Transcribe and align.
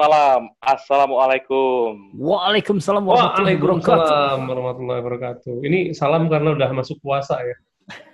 Malam. 0.00 0.48
Assalamualaikum. 0.64 2.16
Waalaikumsalam 2.16 3.04
warahmatullahi 3.04 3.60
wabarakatuh. 3.60 3.84
Waalaikumsalam 3.84 4.40
warahmatullahi 4.48 5.00
wabarakatuh. 5.04 5.54
Ini 5.60 5.78
salam 5.92 6.32
karena 6.32 6.56
udah 6.56 6.70
masuk 6.72 6.96
puasa 7.04 7.36
ya. 7.44 7.56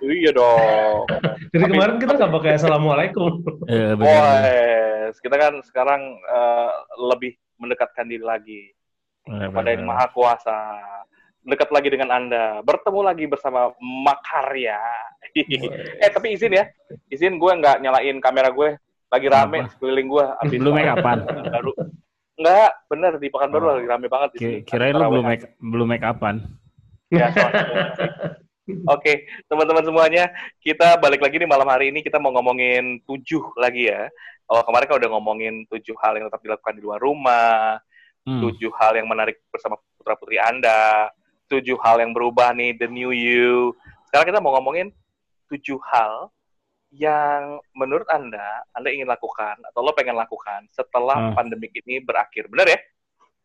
Iya 0.03 0.35
dong. 0.35 1.07
Dari 1.55 1.63
Tapi- 1.63 1.71
kemarin 1.71 1.95
kita 1.95 2.19
nggak 2.19 2.33
pakai 2.35 2.51
assalamualaikum. 2.59 3.31
Eh, 3.71 3.95
benar. 4.03 4.03
Boys, 4.03 5.15
kita 5.23 5.35
kan 5.39 5.53
sekarang 5.63 6.01
eh, 6.27 6.71
lebih 7.07 7.39
mendekatkan 7.55 8.03
diri 8.03 8.25
lagi 8.27 8.61
Benar, 9.23 9.47
kepada 9.47 9.69
yang 9.71 9.87
maha 9.87 10.05
kuasa. 10.11 10.59
Dekat 11.47 11.71
lagi 11.71 11.87
dengan 11.87 12.11
Anda. 12.11 12.59
Bertemu 12.67 12.99
lagi 12.99 13.31
bersama 13.31 13.71
Makarya. 13.79 14.83
eh, 16.03 16.11
tapi 16.11 16.35
izin 16.35 16.51
ya. 16.51 16.67
Izin 17.07 17.39
gue 17.39 17.51
nggak 17.63 17.79
nyalain 17.79 18.19
kamera 18.19 18.51
gue. 18.51 18.75
Lagi 19.07 19.27
rame 19.27 19.57
Kenapa? 19.57 19.71
sekeliling 19.73 20.07
gue. 20.07 20.25
Abis 20.37 20.57
Belum 20.57 20.73
make 20.73 20.91
upan. 20.91 21.17
baru. 21.55 21.71
Enggak, 22.37 22.71
bener 22.85 23.11
di 23.17 23.27
Pekanbaru 23.27 23.63
Oh. 23.63 23.73
lagi 23.73 23.87
rame 23.87 24.07
banget 24.07 24.29
di 24.29 24.37
sini. 24.37 24.51
Ki- 24.59 24.63
Kirain 24.67 24.93
lu 24.93 25.05
belum 25.05 25.25
make 25.25 25.45
belum 25.57 25.87
make 25.87 26.05
upan. 26.05 26.35
Ya, 27.07 27.31
soalnya. 27.31 27.63
Oke, 28.85 29.13
teman-teman 29.47 29.79
semuanya, 29.81 30.27
kita 30.59 30.99
balik 30.99 31.23
lagi 31.23 31.39
nih 31.39 31.47
malam 31.47 31.63
hari 31.65 31.87
ini 31.87 32.03
kita 32.03 32.19
mau 32.19 32.35
ngomongin 32.35 32.99
tujuh 33.01 33.55
lagi 33.55 33.87
ya. 33.87 34.11
Kalau 34.43 34.59
kemarin 34.61 34.85
kan 34.85 34.97
udah 34.99 35.11
ngomongin 35.11 35.53
tujuh 35.67 35.95
hal 35.97 36.19
yang 36.19 36.27
tetap 36.27 36.43
dilakukan 36.43 36.75
di 36.75 36.83
luar 36.83 36.99
rumah, 36.99 37.79
Hmm. 38.21 38.43
tujuh 38.43 38.67
hal 38.75 38.91
yang 38.93 39.07
menarik 39.07 39.39
bersama 39.47 39.79
putra 39.95 40.19
putri 40.19 40.35
Anda, 40.35 41.07
tujuh 41.47 41.79
hal 41.79 42.03
yang 42.03 42.11
berubah 42.11 42.51
nih 42.51 42.75
the 42.75 42.85
new 42.85 43.15
you. 43.15 43.71
Sekarang 44.05 44.27
kita 44.27 44.43
mau 44.43 44.51
ngomongin 44.53 44.91
tujuh 45.47 45.79
hal 45.81 46.27
yang 46.89 47.59
menurut 47.73 48.07
Anda 48.07 48.63
Anda 48.71 48.89
ingin 48.89 49.05
lakukan 49.05 49.59
atau 49.63 49.79
lo 49.81 49.91
pengen 49.91 50.15
lakukan 50.15 50.65
setelah 50.69 51.31
Hmm. 51.31 51.35
pandemik 51.35 51.75
ini 51.77 51.99
berakhir. 51.99 52.47
Benar 52.47 52.67
ya? 52.67 52.79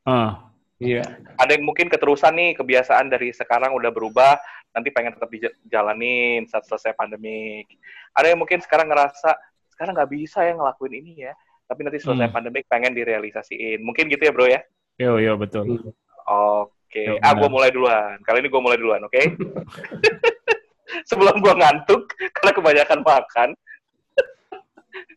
Ah, 0.02 0.32
Iya. 0.76 1.02
ada 1.38 1.54
yang 1.54 1.62
mungkin 1.62 1.86
keterusan 1.86 2.34
nih 2.34 2.58
kebiasaan 2.58 3.06
dari 3.06 3.30
sekarang 3.30 3.70
udah 3.70 3.88
berubah 3.88 4.34
nanti 4.74 4.90
pengen 4.90 5.14
tetap 5.14 5.30
dijalanin 5.30 6.42
saat 6.44 6.66
selesai 6.66 6.90
pandemik 6.92 7.70
ada 8.10 8.26
yang 8.26 8.40
mungkin 8.40 8.58
sekarang 8.58 8.90
ngerasa 8.90 9.30
sekarang 9.70 9.94
nggak 9.94 10.10
bisa 10.10 10.42
ya 10.42 10.52
ngelakuin 10.52 10.94
ini 10.96 11.12
ya 11.22 11.38
tapi 11.68 11.86
nanti 11.86 12.02
selesai 12.02 12.26
Hmm. 12.26 12.34
pandemik 12.34 12.66
pengen 12.66 12.90
direalisasiin 12.92 13.78
mungkin 13.78 14.10
gitu 14.10 14.22
ya 14.22 14.32
bro 14.32 14.42
ya 14.44 14.58
yo 14.98 15.16
yo 15.16 15.38
betul. 15.38 15.70
oke 16.26 16.72
Ya, 16.92 17.14
ah 17.20 17.32
gue 17.32 17.46
mulai 17.46 17.70
duluan 17.70 18.18
kali 18.20 18.42
ini 18.42 18.50
gue 18.50 18.60
mulai 18.60 18.74
duluan 18.74 19.00
oke 19.02 19.22
sebelum 21.04 21.40
gue 21.40 21.54
ngantuk 21.54 22.02
karena 22.32 22.50
kebanyakan 22.52 23.00
makan 23.02 23.50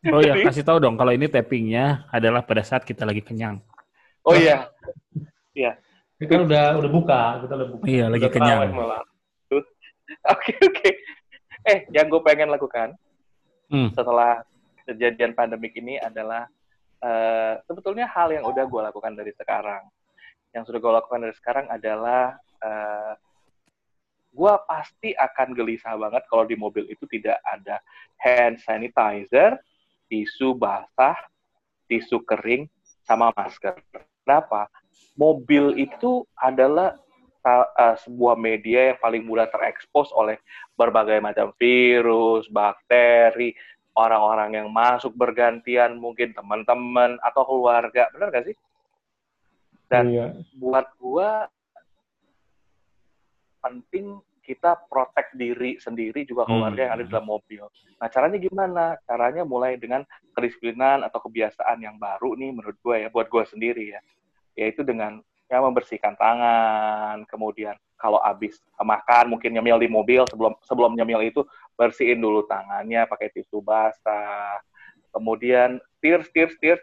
Oh 0.07 0.21
iya, 0.23 0.37
kasih 0.39 0.63
tahu 0.63 0.77
dong 0.79 0.95
kalau 0.95 1.11
ini 1.11 1.25
tappingnya 1.25 2.05
adalah 2.13 2.45
pada 2.45 2.61
saat 2.63 2.85
kita 2.85 3.03
lagi 3.03 3.19
kenyang. 3.19 3.59
oh 4.23 4.31
iya 4.31 4.69
Ini 6.15 6.25
kan 6.29 6.47
udah 6.47 6.79
udah 6.79 6.91
buka, 6.93 7.21
kita 7.43 7.53
udah 7.59 7.67
buka. 7.75 7.83
Iya, 7.83 8.05
lagi 8.07 8.23
Udah 8.23 8.31
kenyang. 8.31 8.59
oke 10.31 10.51
oke 10.61 10.89
eh 11.65 11.79
yang 11.91 12.07
gue 12.07 12.21
pengen 12.21 12.53
lakukan 12.53 12.93
Hmm. 13.65 13.89
setelah 13.97 14.45
kejadian 14.85 15.33
pandemik 15.33 15.73
ini 15.73 15.97
adalah 15.97 16.45
eh, 17.01 17.57
sebetulnya 17.65 18.05
hal 18.05 18.29
yang 18.29 18.45
udah 18.45 18.61
gue 18.61 18.81
lakukan 18.85 19.17
dari 19.17 19.33
sekarang. 19.33 19.89
Yang 20.53 20.69
sudah 20.69 20.79
gue 20.85 20.93
lakukan 21.01 21.19
dari 21.25 21.33
sekarang 21.33 21.65
adalah 21.73 22.37
eh, 22.61 23.11
gue 24.35 24.53
pasti 24.67 25.15
akan 25.15 25.55
gelisah 25.55 25.95
banget 25.95 26.27
kalau 26.27 26.43
di 26.43 26.59
mobil 26.59 26.83
itu 26.91 27.07
tidak 27.07 27.39
ada 27.47 27.79
hand 28.19 28.59
sanitizer, 28.59 29.55
tisu 30.11 30.51
basah, 30.59 31.15
tisu 31.87 32.19
kering, 32.27 32.67
sama 33.07 33.31
masker. 33.31 33.79
Kenapa? 34.27 34.67
Mobil 35.15 35.79
itu 35.79 36.27
adalah 36.35 36.99
eh, 37.47 37.95
sebuah 38.03 38.35
media 38.35 38.91
yang 38.91 38.99
paling 38.99 39.23
mudah 39.23 39.47
terekspos 39.47 40.11
oleh 40.11 40.35
berbagai 40.75 41.23
macam 41.23 41.55
virus, 41.55 42.51
bakteri, 42.51 43.55
orang-orang 43.95 44.59
yang 44.59 44.67
masuk 44.67 45.15
bergantian, 45.15 45.95
mungkin 45.95 46.35
teman-teman 46.35 47.15
atau 47.23 47.47
keluarga, 47.47 48.11
benar 48.11 48.27
gak 48.27 48.51
sih? 48.51 48.57
Dan 49.87 50.11
Iya. 50.11 50.27
buat 50.59 50.91
gua 50.99 51.47
penting 53.65 54.21
kita 54.45 54.77
protek 54.85 55.33
diri 55.33 55.81
sendiri 55.81 56.21
juga 56.21 56.45
keluarga 56.45 56.77
Hmm. 56.77 56.85
yang 56.85 56.93
ada 56.93 57.01
di 57.01 57.09
dalam 57.09 57.25
mobil. 57.25 57.65
Nah 57.97 58.07
caranya 58.13 58.37
gimana? 58.37 58.85
Caranya 59.01 59.41
mulai 59.41 59.73
dengan 59.81 60.05
kedisiplinan 60.37 61.01
atau 61.01 61.17
kebiasaan 61.17 61.81
yang 61.81 61.97
baru 61.97 62.37
nih 62.37 62.53
menurut 62.53 62.77
gue 62.77 62.95
ya, 63.01 63.09
buat 63.09 63.25
gue 63.25 63.41
sendiri 63.49 63.97
ya, 63.97 63.99
yaitu 64.53 64.85
dengan 64.85 65.17
ya 65.49 65.61
membersihkan 65.61 66.13
tangan, 66.13 67.25
kemudian 67.25 67.73
kalau 67.97 68.21
habis 68.21 68.61
makan 68.77 69.33
mungkin 69.33 69.49
nyemil 69.53 69.81
di 69.81 69.89
mobil 69.89 70.21
sebelum 70.29 70.53
sebelum 70.61 70.93
nyemil 70.93 71.25
itu 71.25 71.41
bersihin 71.73 72.21
dulu 72.21 72.45
tangannya 72.45 73.09
pakai 73.09 73.33
tisu 73.33 73.65
basah, 73.65 74.61
kemudian 75.09 75.81
tears 76.05 76.29
tears 76.33 76.53
tears, 76.61 76.81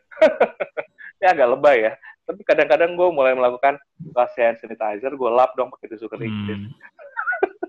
ini 1.23 1.27
agak 1.31 1.59
lebay 1.59 1.91
ya, 1.91 1.93
tapi 2.23 2.41
kadang-kadang 2.47 2.95
gue 2.95 3.09
mulai 3.11 3.35
melakukan 3.35 3.77
kasih 4.15 4.43
hand 4.47 4.59
sanitizer, 4.63 5.13
gue 5.15 5.31
lap 5.31 5.53
dong 5.59 5.75
pakai 5.75 5.91
tisu 5.91 6.07
kering. 6.07 6.31
Hmm. 6.31 6.63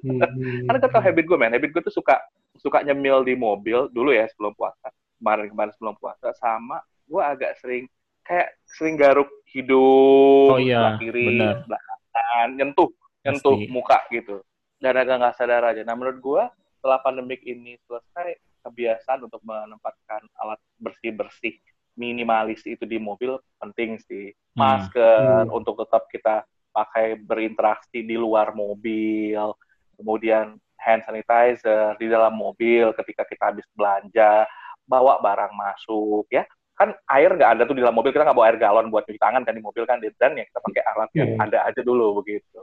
Hmm. 0.05 0.21
Karena 0.69 0.77
gue 0.77 0.91
tau 0.93 1.01
habit 1.01 1.25
gue, 1.25 1.37
men. 1.37 1.53
Habit 1.57 1.69
gue 1.73 1.83
tuh 1.89 1.95
suka 1.95 2.21
suka 2.61 2.85
nyemil 2.85 3.25
di 3.25 3.33
mobil 3.33 3.89
dulu 3.89 4.13
ya 4.13 4.29
sebelum 4.29 4.53
puasa. 4.53 4.93
Kemarin-kemarin 5.17 5.73
sebelum 5.73 5.97
puasa. 5.97 6.31
Sama 6.37 6.79
gue 7.09 7.21
agak 7.21 7.57
sering, 7.59 7.89
kayak 8.21 8.53
sering 8.69 8.95
garuk 8.95 9.29
hidung, 9.49 10.53
Oh 10.53 10.59
iya, 10.61 10.95
sebelah 10.95 10.99
kiri, 11.01 11.27
sebelah 11.41 11.81
kanan, 12.13 12.49
nyentuh, 12.55 12.89
nyentuh 13.25 13.57
Pasti. 13.57 13.73
muka 13.73 13.97
gitu. 14.13 14.35
Dan 14.77 14.93
agak 15.01 15.15
nggak 15.17 15.35
sadar 15.35 15.63
aja. 15.65 15.81
Nah 15.81 15.95
menurut 15.97 16.19
gue, 16.21 16.43
setelah 16.77 16.99
pandemik 17.01 17.41
ini 17.41 17.79
selesai, 17.89 18.37
kebiasaan 18.63 19.27
untuk 19.27 19.41
menempatkan 19.43 20.23
alat 20.39 20.59
bersih-bersih 20.79 21.57
minimalis 21.93 22.65
itu 22.65 22.83
di 22.85 22.97
mobil 22.97 23.37
penting 23.61 24.01
sih. 24.01 24.33
Hmm. 24.53 24.59
Masker 24.59 25.47
Hmm. 25.49 25.57
untuk 25.57 25.77
tetap 25.85 26.09
kita 26.09 26.45
pakai 26.73 27.17
berinteraksi 27.21 28.01
di 28.01 28.17
luar 28.17 28.53
mobil, 28.57 29.53
kemudian 29.93 30.57
hand 30.81 31.05
sanitizer 31.05 31.93
di 32.01 32.09
dalam 32.09 32.33
mobil 32.33 32.91
ketika 32.97 33.23
kita 33.29 33.53
habis 33.53 33.65
belanja, 33.77 34.49
bawa 34.89 35.21
barang 35.21 35.53
masuk 35.53 36.25
ya. 36.33 36.43
Kan 36.73 36.97
air 37.13 37.29
nggak 37.37 37.51
ada 37.55 37.63
tuh 37.69 37.77
di 37.77 37.85
dalam 37.85 37.93
mobil, 37.93 38.09
kita 38.09 38.25
nggak 38.25 38.33
bawa 38.33 38.47
air 38.49 38.57
galon 38.57 38.89
buat 38.89 39.05
cuci 39.05 39.21
tangan 39.21 39.45
kan 39.45 39.53
di 39.53 39.61
mobil 39.61 39.85
kan, 39.85 40.01
dan 40.01 40.33
ya 40.33 40.43
kita 40.49 40.59
pakai 40.59 40.83
alat 40.89 41.09
yang 41.13 41.29
Iya. 41.37 41.45
ada 41.45 41.59
aja 41.69 41.81
dulu 41.85 42.19
begitu. 42.25 42.59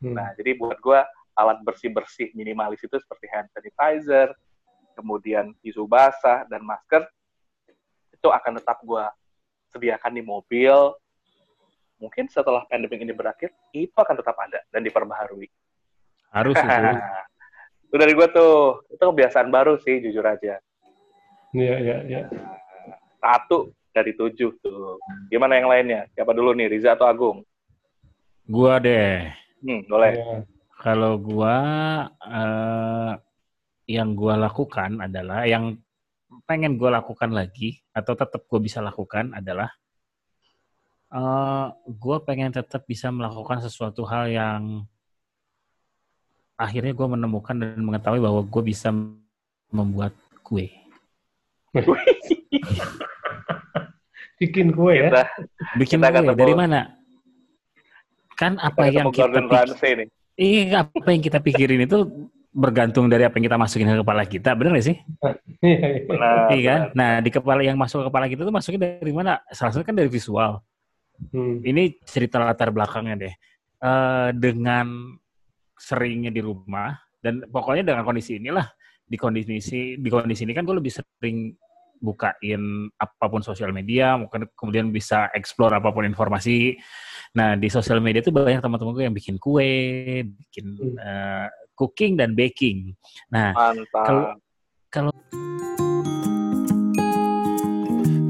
Hmm. 0.00 0.16
Nah, 0.16 0.32
jadi 0.34 0.56
buat 0.56 0.80
gua 0.80 1.04
alat 1.36 1.60
bersih-bersih 1.60 2.32
minimalis 2.32 2.80
itu 2.80 2.96
seperti 2.96 3.28
hand 3.28 3.52
sanitizer, 3.52 4.32
kemudian 4.96 5.52
tisu 5.60 5.84
basah 5.84 6.48
dan 6.48 6.64
masker 6.64 7.04
itu 8.22 8.30
akan 8.30 8.62
tetap 8.62 8.78
gua 8.86 9.10
sediakan 9.74 10.14
di 10.14 10.22
mobil. 10.22 10.94
Mungkin 11.98 12.30
setelah 12.30 12.62
pandemi 12.70 13.02
ini 13.02 13.10
berakhir, 13.10 13.50
itu 13.74 13.94
akan 13.98 14.14
tetap 14.14 14.38
ada 14.38 14.62
dan 14.70 14.86
diperbaharui. 14.86 15.50
Harus 16.30 16.54
itu. 16.54 16.70
itu 17.90 17.94
dari 17.98 18.14
gua 18.14 18.30
tuh, 18.30 18.86
itu 18.94 19.02
kebiasaan 19.02 19.50
baru 19.50 19.74
sih 19.82 19.98
jujur 20.06 20.22
aja. 20.22 20.62
Iya, 21.50 21.74
iya, 21.82 21.96
iya. 22.06 22.22
Satu 23.18 23.74
dari 23.90 24.14
tujuh 24.14 24.54
tuh. 24.62 25.02
Gimana 25.26 25.58
yang 25.58 25.66
lainnya? 25.66 26.06
Siapa 26.14 26.30
dulu 26.30 26.54
nih, 26.54 26.70
Riza 26.70 26.94
atau 26.94 27.10
Agung? 27.10 27.42
Gua 28.46 28.78
deh. 28.78 29.34
Hmm, 29.66 29.82
boleh. 29.90 30.14
Iya. 30.14 30.36
Kalau 30.78 31.18
gua 31.18 31.58
eh, 32.22 33.12
yang 33.90 34.14
gua 34.14 34.38
lakukan 34.38 35.10
adalah 35.10 35.46
yang 35.46 35.74
pengen 36.52 36.76
gua 36.76 37.00
lakukan 37.00 37.32
lagi 37.32 37.80
atau 37.90 38.12
tetap 38.12 38.44
gua 38.44 38.60
bisa 38.60 38.84
lakukan 38.84 39.32
adalah 39.32 39.72
eh 41.08 41.66
gua 41.96 42.20
pengen 42.20 42.52
tetap 42.52 42.84
bisa 42.84 43.08
melakukan 43.08 43.64
sesuatu 43.64 44.04
hal 44.04 44.28
yang 44.28 44.84
akhirnya 46.54 46.92
gua 46.92 47.08
menemukan 47.08 47.56
dan 47.56 47.80
mengetahui 47.80 48.20
bahwa 48.20 48.44
gua 48.44 48.62
bisa 48.62 48.92
membuat 49.72 50.12
kue. 50.44 50.68
Bikin 54.36 54.74
kue 54.74 54.92
ya. 54.98 55.08
Kita, 55.08 55.22
Bikin 55.78 55.98
Kita 56.02 56.08
kue 56.10 56.18
ketemu- 56.20 56.36
dari 56.36 56.52
mana? 56.52 56.80
Kan 58.36 58.58
apa 58.58 58.90
kita 58.90 58.92
yang 58.92 59.06
kita 59.08 59.16
Gordon 59.24 59.44
pikir, 59.46 59.56
Ramsay 59.56 59.92
nih. 59.96 60.08
iya 60.34 60.82
apa 60.82 61.08
yang 61.08 61.22
kita 61.22 61.38
pikirin 61.38 61.84
itu 61.86 61.98
bergantung 62.52 63.08
dari 63.08 63.24
apa 63.24 63.40
yang 63.40 63.48
kita 63.48 63.56
masukin 63.56 63.88
ke 63.88 63.96
kepala 64.04 64.22
kita, 64.28 64.52
bener 64.52 64.76
gak 64.76 64.86
sih? 64.92 64.96
Iya. 65.64 66.04
Benar, 66.04 66.32
kan? 66.52 66.58
benar. 66.60 66.80
Nah, 66.92 67.12
di 67.24 67.30
kepala 67.32 67.60
yang 67.64 67.80
masuk 67.80 68.04
ke 68.04 68.06
kepala 68.12 68.26
kita 68.28 68.44
tuh 68.44 68.52
masuknya 68.52 69.00
dari 69.00 69.12
mana? 69.12 69.40
Salah 69.50 69.72
satu 69.72 69.84
kan 69.88 69.96
dari 69.96 70.12
visual. 70.12 70.60
Hmm. 71.32 71.64
Ini 71.64 72.02
cerita 72.04 72.36
latar 72.42 72.68
belakangnya 72.68 73.16
deh. 73.16 73.34
Eh, 73.82 74.30
dengan 74.38 75.18
seringnya 75.74 76.30
di 76.30 76.38
rumah 76.38 76.94
dan 77.18 77.42
pokoknya 77.50 77.82
dengan 77.82 78.06
kondisi 78.06 78.38
inilah 78.38 78.70
di 79.02 79.18
kondisi 79.18 79.98
di 79.98 80.06
kondisi 80.06 80.46
ini 80.46 80.54
kan 80.54 80.62
gue 80.62 80.78
lebih 80.78 80.94
sering 80.94 81.50
bukain 81.98 82.86
apa 82.94 83.24
pun 83.26 83.42
sosial 83.42 83.74
media, 83.74 84.14
mungkin 84.14 84.46
kemudian 84.54 84.94
bisa 84.94 85.30
explore 85.34 85.74
apa 85.74 85.90
pun 85.90 86.06
informasi. 86.06 86.78
Nah 87.34 87.58
di 87.58 87.66
sosial 87.70 87.98
media 87.98 88.22
itu 88.22 88.30
banyak 88.30 88.62
teman-teman 88.62 88.94
gue 88.94 89.04
yang 89.10 89.16
bikin 89.18 89.34
kue, 89.42 90.22
bikin 90.26 90.66
Hmm. 90.78 90.94
eh, 90.98 91.48
cooking 91.82 92.14
dan 92.14 92.38
baking. 92.38 92.94
Nah 93.34 93.50
Mantap. 93.58 94.06
Kalau- 94.06 94.38
kalau 94.94 95.14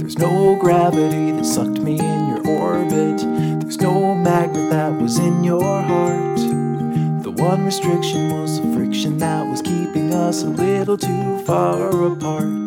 There's 0.01 0.17
no 0.19 0.57
gravity 0.57 1.33
that 1.37 1.45
sucked 1.45 1.81
me 1.81 1.97
in 2.01 2.21
your 2.33 2.43
orbit. 2.49 3.21
There's 3.61 3.81
no 3.81 4.15
magnet 4.15 4.69
that 4.73 4.93
was 5.01 5.19
in 5.19 5.45
your 5.45 5.63
heart. 5.83 6.39
The 7.25 7.33
one 7.37 7.65
restriction 7.65 8.29
was 8.33 8.61
the 8.61 8.69
friction 8.77 9.19
that 9.19 9.45
was 9.49 9.61
keeping 9.63 10.13
us 10.13 10.43
a 10.43 10.51
little 10.53 10.97
too 10.99 11.39
far 11.49 11.89
apart. 12.13 12.67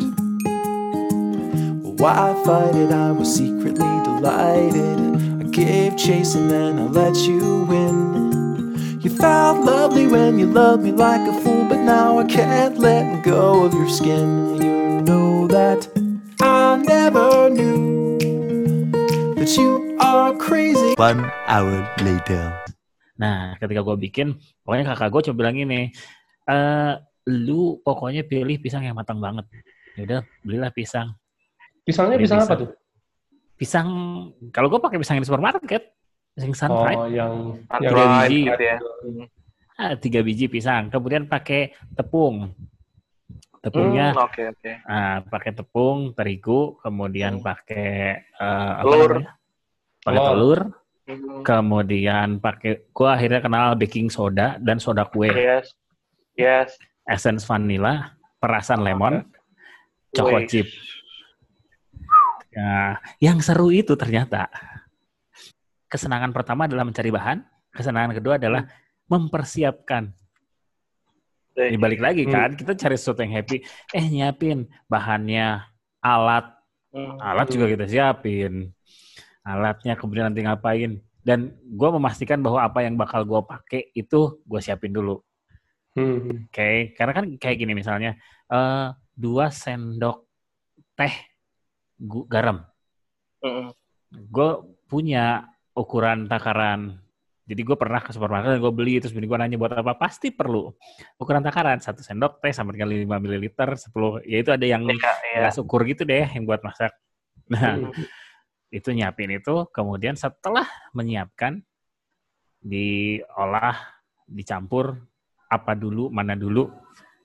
Well, 1.82 1.94
why 2.02 2.34
fight 2.44 2.74
it? 2.74 2.90
I 2.90 3.12
was 3.12 3.30
secretly 3.30 3.94
delighted. 4.02 4.98
I 5.40 5.44
gave 5.54 5.94
chase 5.96 6.34
and 6.34 6.50
then 6.50 6.78
I 6.82 6.86
let 6.90 7.14
you 7.28 7.62
win. 7.70 7.85
Felt 9.16 9.64
lovely 9.64 10.06
when 10.06 10.36
you 10.36 10.46
loved 10.50 10.84
me 10.84 10.92
like 10.92 11.24
a 11.24 11.32
fool, 11.40 11.64
but 11.64 11.80
now 11.80 12.20
I 12.20 12.24
can't 12.28 12.76
let 12.76 13.24
go 13.24 13.64
of 13.64 13.72
your 13.72 13.88
skin. 13.88 14.60
You 14.60 15.00
know 15.04 15.48
that 15.48 15.88
I 16.44 16.76
never 16.84 17.48
knew 17.48 18.18
that 19.40 19.48
you 19.56 19.96
are 20.02 20.36
crazy. 20.36 20.94
One 21.00 21.24
hour 21.48 21.86
later. 22.04 22.52
Nah, 23.16 23.56
ketika 23.56 23.80
gue 23.80 23.96
bikin, 23.96 24.36
pokoknya 24.60 24.92
kakak 24.92 25.08
gue 25.08 25.20
coba 25.32 25.36
bilang 25.48 25.56
ini, 25.56 25.88
eh 26.44 26.92
lu 27.26 27.80
pokoknya 27.80 28.22
pilih 28.28 28.60
pisang 28.60 28.84
yang 28.84 28.94
matang 28.98 29.16
banget. 29.18 29.48
Ya 29.96 30.02
udah, 30.04 30.20
belilah 30.44 30.68
pisang. 30.68 31.16
Pisangnya 31.88 32.20
Beli 32.20 32.28
pisang 32.28 32.44
apa 32.44 32.52
pisang. 32.52 32.60
tuh? 32.60 32.70
Pisang, 33.56 33.88
kalau 34.52 34.68
gue 34.68 34.80
pakai 34.82 35.00
pisang 35.00 35.16
yang 35.16 35.24
di 35.24 35.30
supermarket, 35.32 35.88
pisang 36.36 36.52
sunfried, 36.52 37.00
Oh, 37.00 37.08
yang 37.08 37.32
yang 37.80 37.96
Tiga 37.96 38.04
biji. 38.12 38.40
gitu 38.44 38.60
ya. 38.62 38.76
ah, 39.80 39.92
tiga 39.96 40.20
biji 40.20 40.46
pisang. 40.46 40.92
Kemudian 40.92 41.24
pakai 41.24 41.72
tepung. 41.96 42.52
Tepungnya, 43.64 44.12
Hmm, 44.14 44.24
Oke 44.28 44.42
oke. 44.46 44.72
ah, 44.86 45.24
pakai 45.26 45.50
tepung, 45.50 46.12
terigu, 46.12 46.76
kemudian 46.78 47.40
Hmm. 47.40 47.42
pakai 47.42 48.20
eh, 48.22 48.72
apa 48.78 48.84
Telur. 48.84 49.12
Pakai 50.04 50.20
Telur. 50.22 50.28
telur, 50.28 50.60
Hmm, 51.06 51.42
kemudian 51.42 52.28
pakai, 52.38 52.90
gue 52.90 53.08
akhirnya 53.08 53.38
kenal 53.40 53.74
baking 53.74 54.10
soda 54.10 54.58
dan 54.60 54.76
soda 54.78 55.06
kue, 55.06 55.30
Yes. 55.30 55.70
Yes. 56.36 56.74
essence 57.06 57.46
vanilla, 57.46 58.12
perasan 58.38 58.82
lemon, 58.82 59.22
choco 60.12 60.36
Wih. 60.36 60.46
chip. 60.46 60.66
Nah, 62.54 62.98
yang 63.18 63.38
seru 63.38 63.70
itu 63.70 63.94
ternyata 63.94 64.46
kesenangan 65.86 66.30
pertama 66.34 66.66
adalah 66.66 66.84
mencari 66.86 67.10
bahan, 67.10 67.42
kesenangan 67.74 68.12
kedua 68.16 68.38
adalah 68.38 68.66
mempersiapkan. 69.06 70.10
Wih. 71.56 71.72
Ini 71.72 71.78
balik 71.80 72.00
lagi 72.04 72.28
Hmm. 72.28 72.32
kan, 72.34 72.50
kita 72.52 72.76
cari 72.76 72.96
sesuatu 73.00 73.24
yang 73.24 73.40
happy. 73.40 73.64
Eh 73.96 74.04
nyiapin 74.04 74.68
bahannya, 74.90 75.64
alat, 76.04 76.52
Hmm. 76.92 77.16
alat 77.16 77.48
juga 77.48 77.66
kita 77.70 77.88
siapin. 77.88 78.72
Alatnya 79.40 79.96
kemudian 79.96 80.28
nanti 80.28 80.44
ngapain. 80.44 81.00
Dan 81.26 81.58
gue 81.58 81.88
memastikan 81.90 82.38
bahwa 82.38 82.62
apa 82.62 82.86
yang 82.86 82.94
bakal 82.94 83.26
gue 83.26 83.40
pakai 83.42 83.90
itu 83.98 84.38
gue 84.46 84.60
siapin 84.62 84.94
dulu. 84.94 85.18
Hmm. 85.96 86.46
Oke, 86.46 86.92
karena 86.92 87.12
kan 87.16 87.24
kayak 87.40 87.56
gini 87.56 87.72
misalnya, 87.72 88.14
eh 88.52 88.86
dua 89.16 89.48
sendok 89.48 90.28
teh 90.92 91.14
garam. 92.28 92.68
Hmm. 93.40 93.72
Gue 94.12 94.50
punya 94.86 95.48
ukuran 95.76 96.26
takaran. 96.26 96.98
Jadi 97.46 97.62
gue 97.62 97.76
pernah 97.78 98.02
ke 98.02 98.10
supermarket 98.10 98.58
dan 98.58 98.60
gue 98.64 98.72
beli 98.74 98.98
terus 98.98 99.14
bini 99.14 99.30
gue 99.30 99.38
nanya 99.38 99.54
buat 99.54 99.70
apa? 99.76 99.94
Pasti 99.94 100.34
perlu 100.34 100.66
ukuran 101.20 101.44
takaran 101.44 101.78
satu 101.78 102.02
sendok 102.02 102.42
teh 102.42 102.50
sama 102.50 102.74
dengan 102.74 102.90
5 102.90 103.06
ml 103.06 103.44
10 103.46 104.26
ya 104.26 104.36
itu 104.42 104.50
ada 104.50 104.66
yang 104.66 104.82
iya. 104.82 105.14
gelas 105.38 105.60
ukur 105.62 105.86
gitu 105.86 106.02
deh 106.02 106.26
yang 106.26 106.42
buat 106.42 106.64
masak. 106.64 106.90
Nah 107.46 107.78
Hmm. 107.78 108.74
itu 108.74 108.90
nyiapin 108.90 109.30
itu 109.38 109.70
kemudian 109.70 110.18
setelah 110.18 110.66
menyiapkan 110.90 111.62
diolah 112.58 113.78
dicampur 114.26 114.98
apa 115.46 115.78
dulu 115.78 116.10
mana 116.10 116.34
dulu 116.34 116.66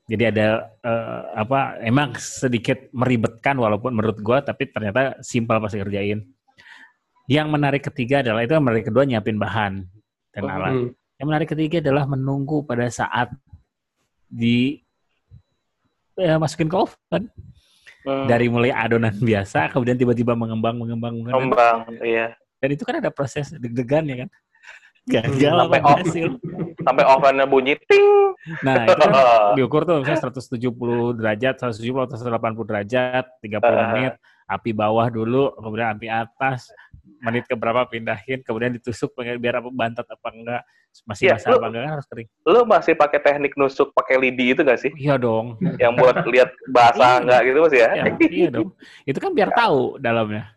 jadi 0.06 0.30
ada 0.30 0.48
eh, 0.86 1.22
apa 1.34 1.82
emang 1.82 2.14
sedikit 2.20 2.94
meribetkan 2.94 3.58
walaupun 3.58 3.90
menurut 3.90 4.22
gua 4.22 4.46
tapi 4.46 4.70
ternyata 4.70 5.18
simpel 5.26 5.58
pasti 5.58 5.82
kerjain 5.82 6.22
yang 7.32 7.48
menarik 7.48 7.80
ketiga 7.82 8.20
adalah 8.20 8.44
itu 8.44 8.52
yang 8.52 8.66
menarik 8.66 8.86
kedua 8.86 9.04
nyiapin 9.06 9.38
bahan 9.38 9.88
dan 10.30 10.42
Oh, 10.42 10.52
alat 10.52 10.74
Hmm. 10.74 10.90
yang 11.16 11.28
menarik 11.28 11.48
ketiga 11.48 11.80
adalah 11.80 12.04
menunggu 12.06 12.60
pada 12.62 12.84
saat 12.90 13.32
di 14.28 14.84
eh, 16.18 16.36
masukin 16.36 16.68
ke 16.68 16.76
oven 16.78 17.24
Hmm. 18.02 18.26
dari 18.26 18.50
mulai 18.50 18.74
adonan 18.74 19.14
biasa 19.24 19.70
kemudian 19.70 19.94
tiba-tiba 19.94 20.34
mengembang 20.34 20.74
mengembang 20.74 21.22
mengembang 21.22 21.86
iya. 22.02 22.34
dan 22.58 22.70
itu 22.70 22.82
kan 22.82 22.98
ada 22.98 23.08
proses 23.10 23.54
deg-degan 23.54 24.02
ya 24.04 24.16
kan 24.26 24.30
gagal 25.14 25.54
Hmm, 25.54 25.62
Sampai 25.62 25.80
apa 25.80 25.88
off. 25.88 26.00
hasil 26.02 26.28
Sampai 26.82 27.04
ovennya 27.06 27.46
bunyi 27.46 27.74
ting. 27.80 28.34
nah 28.60 28.74
itu 28.82 28.94
kan 28.98 29.10
diukur 29.54 29.86
tuh 29.86 30.02
misalnya 30.02 30.18
170 30.20 30.66
derajat 31.14 31.54
170 31.62 31.78
atau 32.02 32.18
180 32.18 32.66
derajat 32.66 33.26
30 33.38 33.62
Ah. 33.62 33.88
menit 33.88 34.14
api 34.48 34.72
bawah 34.74 35.06
dulu 35.08 35.54
kemudian 35.56 35.94
api 35.94 36.10
atas 36.10 36.74
menit 37.20 37.46
keberapa 37.46 37.86
pindahin 37.86 38.42
kemudian 38.42 38.72
ditusuk 38.72 39.12
biar 39.16 39.58
apa 39.58 39.70
bantat 39.70 40.06
apa 40.06 40.28
enggak 40.30 40.62
masih 41.04 41.24
Iya, 41.26 41.34
basah 41.36 41.50
apa 41.54 41.66
enggak 41.66 41.82
kan 41.82 41.92
harus 41.94 42.08
kering 42.08 42.28
Lu 42.44 42.60
masih 42.64 42.94
pakai 42.94 43.20
teknik 43.20 43.54
nusuk 43.56 43.90
pakai 43.92 44.20
lidi 44.20 44.52
itu 44.52 44.62
gak 44.62 44.76
sih? 44.78 44.92
iya 44.94 45.16
dong 45.16 45.56
Yang 45.78 45.94
buat 45.96 46.16
lihat 46.34 46.50
basah 46.68 47.18
Iya. 47.18 47.24
nggak 47.24 47.42
gitu 47.44 47.58
mas 47.60 47.74
ya? 47.74 47.90
iya, 47.90 48.04
iya 48.28 48.50
dong 48.50 48.70
itu 49.04 49.18
kan 49.18 49.32
biar 49.32 49.50
tahu 49.52 49.96
dalamnya 49.98 50.52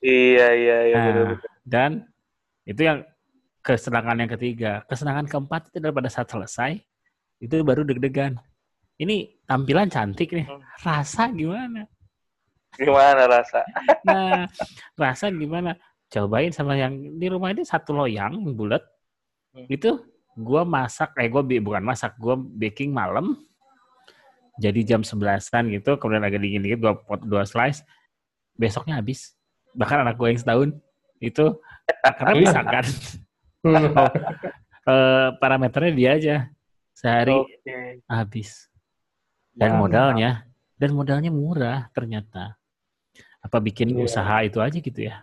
Iya 0.00 0.46
iya 0.50 0.76
iya. 0.86 0.96
Nah, 0.96 1.04
betul-betul. 1.06 1.48
dan 1.62 1.90
itu 2.64 2.80
yang 2.80 2.98
kesenangan 3.60 4.16
yang 4.16 4.30
ketiga. 4.30 4.80
Kesenangan 4.86 5.28
keempat 5.28 5.68
itu 5.68 5.76
adalah 5.76 5.92
pada 5.94 6.08
saat 6.08 6.24
selesai, 6.24 6.80
itu 7.36 7.54
baru 7.60 7.84
deg-degan. 7.84 8.40
Ini 8.96 9.44
tampilan 9.44 9.88
cantik 9.88 10.32
nih, 10.32 10.48
Hmm. 10.48 10.64
rasa 10.80 11.28
gimana? 11.28 11.84
Gimana 12.72 13.28
rasa? 13.28 13.60
Nah, 14.08 14.48
rasa 14.96 15.28
gimana? 15.28 15.76
Cobain 16.10 16.50
sama 16.50 16.74
yang 16.74 16.92
di 17.16 17.26
rumah 17.30 17.54
ini 17.54 17.62
satu 17.62 17.94
loyang 17.94 18.34
yang 18.34 18.52
bulat. 18.52 18.82
Hmm. 19.54 19.66
Itu 19.70 20.02
gua 20.34 20.66
masak, 20.66 21.14
eh 21.16 21.30
bi- 21.40 21.62
bukan 21.62 21.82
masak, 21.82 22.18
gua 22.18 22.34
baking 22.34 22.90
malam. 22.90 23.38
Jadi 24.60 24.84
jam 24.84 25.00
11-an 25.00 25.70
gitu, 25.70 25.96
kemudian 25.96 26.20
agak 26.20 26.42
dingin 26.42 26.60
dikit, 26.60 26.78
gua 26.82 26.92
pot 26.98 27.22
dua 27.22 27.46
slice. 27.46 27.86
Besoknya 28.58 28.98
habis. 28.98 29.32
Bahkan 29.72 30.02
anak 30.02 30.18
gue 30.18 30.34
yang 30.34 30.40
setahun 30.42 30.68
itu 31.22 31.46
karena 32.02 32.34
bisa 32.34 32.60
kan. 32.60 32.84
Eh, 34.80 35.28
parameternya 35.38 35.92
dia 35.94 36.10
aja 36.16 36.36
sehari 36.90 37.36
Oke. 37.36 38.00
habis 38.08 38.66
dan 39.52 39.76
Mantap. 39.76 39.80
modalnya 39.84 40.30
dan 40.74 40.90
modalnya 40.96 41.28
murah 41.30 41.86
ternyata 41.92 42.56
apa 43.38 43.56
bikin 43.60 43.92
Iya. 43.92 44.08
usaha 44.08 44.36
itu 44.42 44.58
aja 44.58 44.72
gitu 44.74 45.00
ya 45.04 45.22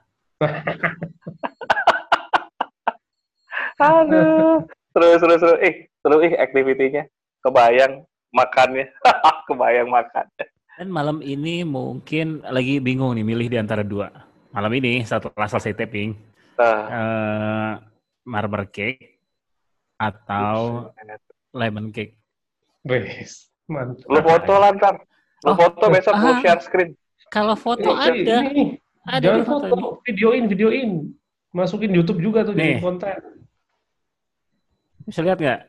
Aduh. 3.77 4.65
Seru 4.91 5.07
seru 5.17 5.35
seru. 5.37 5.55
Eh 5.61 5.73
seru 5.97 6.17
ih 6.21 6.33
aktivitinya. 6.35 7.03
Kebayang 7.41 8.01
makannya. 8.31 8.89
Kebayang 9.47 9.89
makan. 9.89 10.25
dan 10.77 10.93
malam 10.93 11.25
ini 11.25 11.65
mungkin 11.65 12.45
lagi 12.45 12.77
bingung 12.77 13.17
nih 13.17 13.25
milih 13.25 13.49
di 13.49 13.57
antara 13.57 13.81
dua 13.81 14.13
malam 14.53 14.69
ini 14.71 15.01
setelah 15.01 15.49
selesai 15.49 15.73
taping 15.73 16.13
Nah, 16.53 16.81
eh, 16.85 17.71
marmer 18.21 18.69
cake 18.69 19.17
atau 19.95 20.85
lemon 21.51 21.89
cake 21.89 22.13
Wes, 22.85 23.49
mantap. 23.65 24.05
lu 24.05 24.21
foto 24.21 24.53
lantar. 24.55 24.95
Lu 25.41 25.49
Oh, 25.49 25.55
foto 25.55 25.89
besok 25.89 26.13
lu 26.13 26.29
ah. 26.29 26.37
share 26.41 26.61
screen. 26.61 26.89
kalau 27.27 27.57
foto 27.57 27.97
Eh, 27.97 28.13
ada 28.13 28.37
ini, 28.45 28.77
ada 29.07 29.23
jangan 29.23 29.43
foto 29.43 29.65
foto, 29.65 29.87
ini. 29.87 30.03
videoin, 30.05 30.43
videoin. 30.45 30.89
Masukin 31.49 31.95
YouTube 31.95 32.19
juga 32.19 32.43
tuh 32.43 32.53
Nih. 32.53 32.77
jadi 32.77 32.83
konten. 32.83 33.17
bisa 35.01 35.23
lihat 35.23 35.39
nggak 35.39 35.61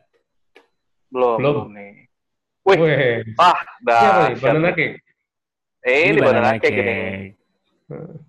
Belum, 1.08 1.38
Belum. 1.38 1.56
nih. 1.72 2.04
Wih, 2.66 2.76
Weh, 2.76 3.24
ah, 3.40 3.56
dah. 3.80 3.96
siapa 3.96 4.20
nih? 4.28 4.36
Banana 4.36 4.70
cake. 4.74 4.96
Eh, 5.80 6.12
ini 6.12 6.18
banana 6.20 6.58
cake 6.58 6.68
ini. 6.68 6.82
cake. 6.84 6.92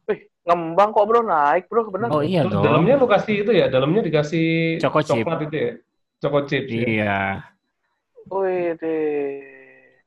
Wih, 0.08 0.20
ngembang 0.48 0.96
kok 0.96 1.04
bro, 1.04 1.20
naik 1.20 1.68
bro, 1.68 1.92
bener. 1.92 2.08
oh 2.08 2.24
iya 2.24 2.48
Terus 2.48 2.54
dong 2.56 2.64
dalamnya 2.64 2.96
lu 2.96 3.04
kasih 3.04 3.36
itu 3.44 3.52
ya, 3.52 3.68
dalamnya 3.68 4.00
dikasih 4.00 4.80
Choco 4.80 5.04
chip. 5.04 5.20
coklat 5.20 5.40
itu 5.44 5.56
ya. 5.60 5.72
Choco 6.22 6.40
chips 6.48 6.72
ya. 6.72 6.80
iya 6.88 7.18
Wih, 8.30 8.78
deh. 8.80 9.59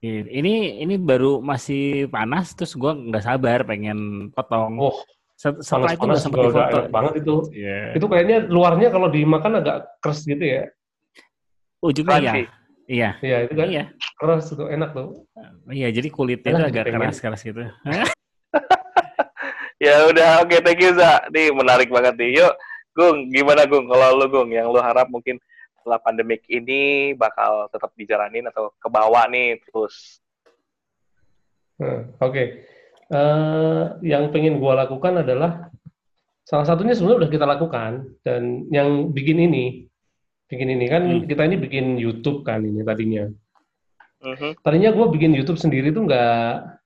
Ini 0.03 0.83
ini 0.83 0.95
baru 0.99 1.39
masih 1.39 2.11
panas 2.11 2.59
terus 2.59 2.75
gua 2.75 2.91
nggak 2.91 3.23
sabar 3.23 3.63
pengen 3.63 4.29
potong. 4.35 4.75
Oh, 4.83 4.99
Set- 5.39 5.63
Setelah 5.63 5.95
itu 5.95 6.03
nggak 6.03 6.19
sempat 6.19 6.39
difoto. 6.43 6.79
banget 6.91 7.13
itu. 7.23 7.35
Iya. 7.55 7.95
Itu 7.95 8.07
kayaknya 8.11 8.37
luarnya 8.47 8.91
kalau 8.91 9.07
dimakan 9.07 9.63
agak 9.63 9.87
keras 10.03 10.27
gitu 10.27 10.43
ya. 10.43 10.67
Ujungnya 11.79 12.19
ya. 12.19 12.33
Iya. 12.91 13.11
Iya, 13.23 13.37
itu 13.47 13.55
kan 13.55 13.69
Iya. 13.71 13.85
keras 14.19 14.51
itu 14.51 14.65
enak 14.67 14.91
tuh. 14.91 15.23
Iya, 15.71 15.89
jadi 15.95 16.09
kulitnya 16.11 16.51
Enak, 16.51 16.59
itu 16.59 16.71
agak 16.75 16.85
pengen. 16.91 17.01
keras-keras 17.07 17.41
gitu. 17.43 17.63
Ya 19.83 20.07
udah, 20.07 20.47
oke 20.47 20.63
thank 20.63 20.79
you 20.79 20.95
Za. 20.95 21.27
Nih 21.35 21.51
menarik 21.51 21.91
banget 21.91 22.15
nih. 22.15 22.39
Yuk, 22.39 22.55
Gung, 22.95 23.35
gimana 23.35 23.67
Gung? 23.67 23.91
Kalau 23.91 24.15
lu 24.15 24.31
Gung, 24.31 24.51
yang 24.55 24.71
lu 24.71 24.79
harap 24.79 25.11
mungkin 25.11 25.43
setelah 25.83 25.99
pandemik 25.99 26.47
ini 26.47 27.11
bakal 27.19 27.67
tetap 27.75 27.91
dijalanin 27.99 28.47
atau 28.47 28.71
ke 28.79 28.87
bawah 28.87 29.27
nih 29.27 29.59
terus. 29.67 30.23
Nah, 31.83 32.07
Oke, 32.23 32.63
Eh, 33.13 33.83
yang 34.09 34.33
pengen 34.33 34.57
gua 34.57 34.73
lakukan 34.73 35.21
adalah 35.21 35.69
salah 36.49 36.65
satunya 36.65 36.97
sebenarnya 36.97 37.29
udah 37.29 37.31
kita 37.37 37.45
lakukan 37.45 38.09
dan 38.25 38.65
yang 38.73 39.13
bikin 39.13 39.37
ini, 39.37 39.85
bikin 40.49 40.73
ini 40.73 40.89
kan 40.89 41.03
Hmm. 41.05 41.29
kita 41.29 41.45
ini 41.45 41.61
bikin 41.61 42.01
YouTube 42.01 42.41
kan 42.41 42.65
ini 42.65 42.81
tadinya. 42.81 43.29
Mhm. 44.25 44.65
Tadinya 44.65 44.97
gua 44.97 45.13
bikin 45.13 45.37
YouTube 45.37 45.61
sendiri 45.61 45.93
tuh 45.93 46.09
nggak 46.09 46.81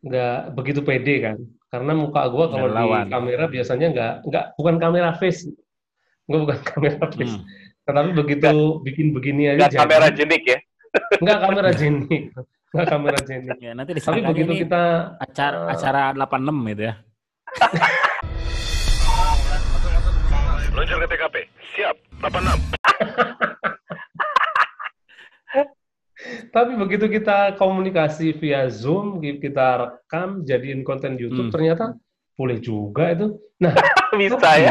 nggak 0.00 0.56
begitu 0.56 0.80
pede 0.80 1.14
kan, 1.28 1.38
karena 1.68 1.92
muka 1.92 2.24
gua 2.32 2.48
kalau 2.48 2.72
di 2.72 3.12
kamera 3.12 3.44
biasanya 3.52 3.86
nggak 3.92 4.12
nggak 4.32 4.44
bukan 4.56 4.76
kamera 4.80 5.12
face, 5.20 5.44
gua 6.24 6.48
bukan 6.48 6.56
kamera 6.72 7.04
face. 7.12 7.36
Hmm. 7.36 7.44
Tetapi 7.82 8.10
begitu 8.14 8.50
bikin 8.80 9.10
begini 9.10 9.50
aja 9.50 9.66
Nggak 9.66 9.74
kamera 9.76 10.08
jenik 10.08 10.42
ya. 10.46 10.58
nggak 10.92 11.38
kamera 11.40 11.70
jenik, 11.72 12.22
nggak 12.70 12.86
kamera 12.86 13.18
jenik. 13.24 13.56
Ya, 13.58 13.72
nanti 13.72 13.90
Tapi 13.96 14.20
begitu 14.22 14.52
kita 14.60 14.82
acara 15.16 15.56
eh, 15.66 15.72
acara 15.72 16.12
86 16.12 16.68
gitu 16.68 16.82
ya. 16.84 16.94
Luncur 20.72 20.96
ke 21.00 21.06
TKP. 21.06 21.36
Siap. 21.72 21.96
86. 22.20 22.72
Tapi 26.54 26.72
begitu 26.76 27.06
kita 27.10 27.56
komunikasi 27.56 28.36
via 28.36 28.68
Zoom, 28.68 29.18
kita 29.18 29.66
rekam, 29.80 30.42
jadiin 30.42 30.82
konten 30.82 31.16
YouTube, 31.16 31.48
Hmm. 31.48 31.52
ternyata 31.52 31.84
boleh 32.32 32.56
juga 32.56 33.10
itu. 33.10 33.36
Nah, 33.62 33.74
Bisa 34.18 34.50
ya. 34.58 34.70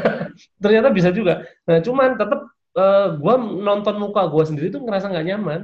ternyata 0.62 0.92
bisa 0.92 1.08
juga. 1.14 1.46
Nah, 1.64 1.80
cuman 1.80 2.18
tetap 2.18 2.44
eh, 2.76 3.06
gua 3.16 3.34
nonton 3.40 3.96
muka 3.96 4.26
gua 4.28 4.44
sendiri 4.44 4.68
tuh 4.68 4.82
ngerasa 4.84 5.08
nggak 5.08 5.26
nyaman. 5.32 5.60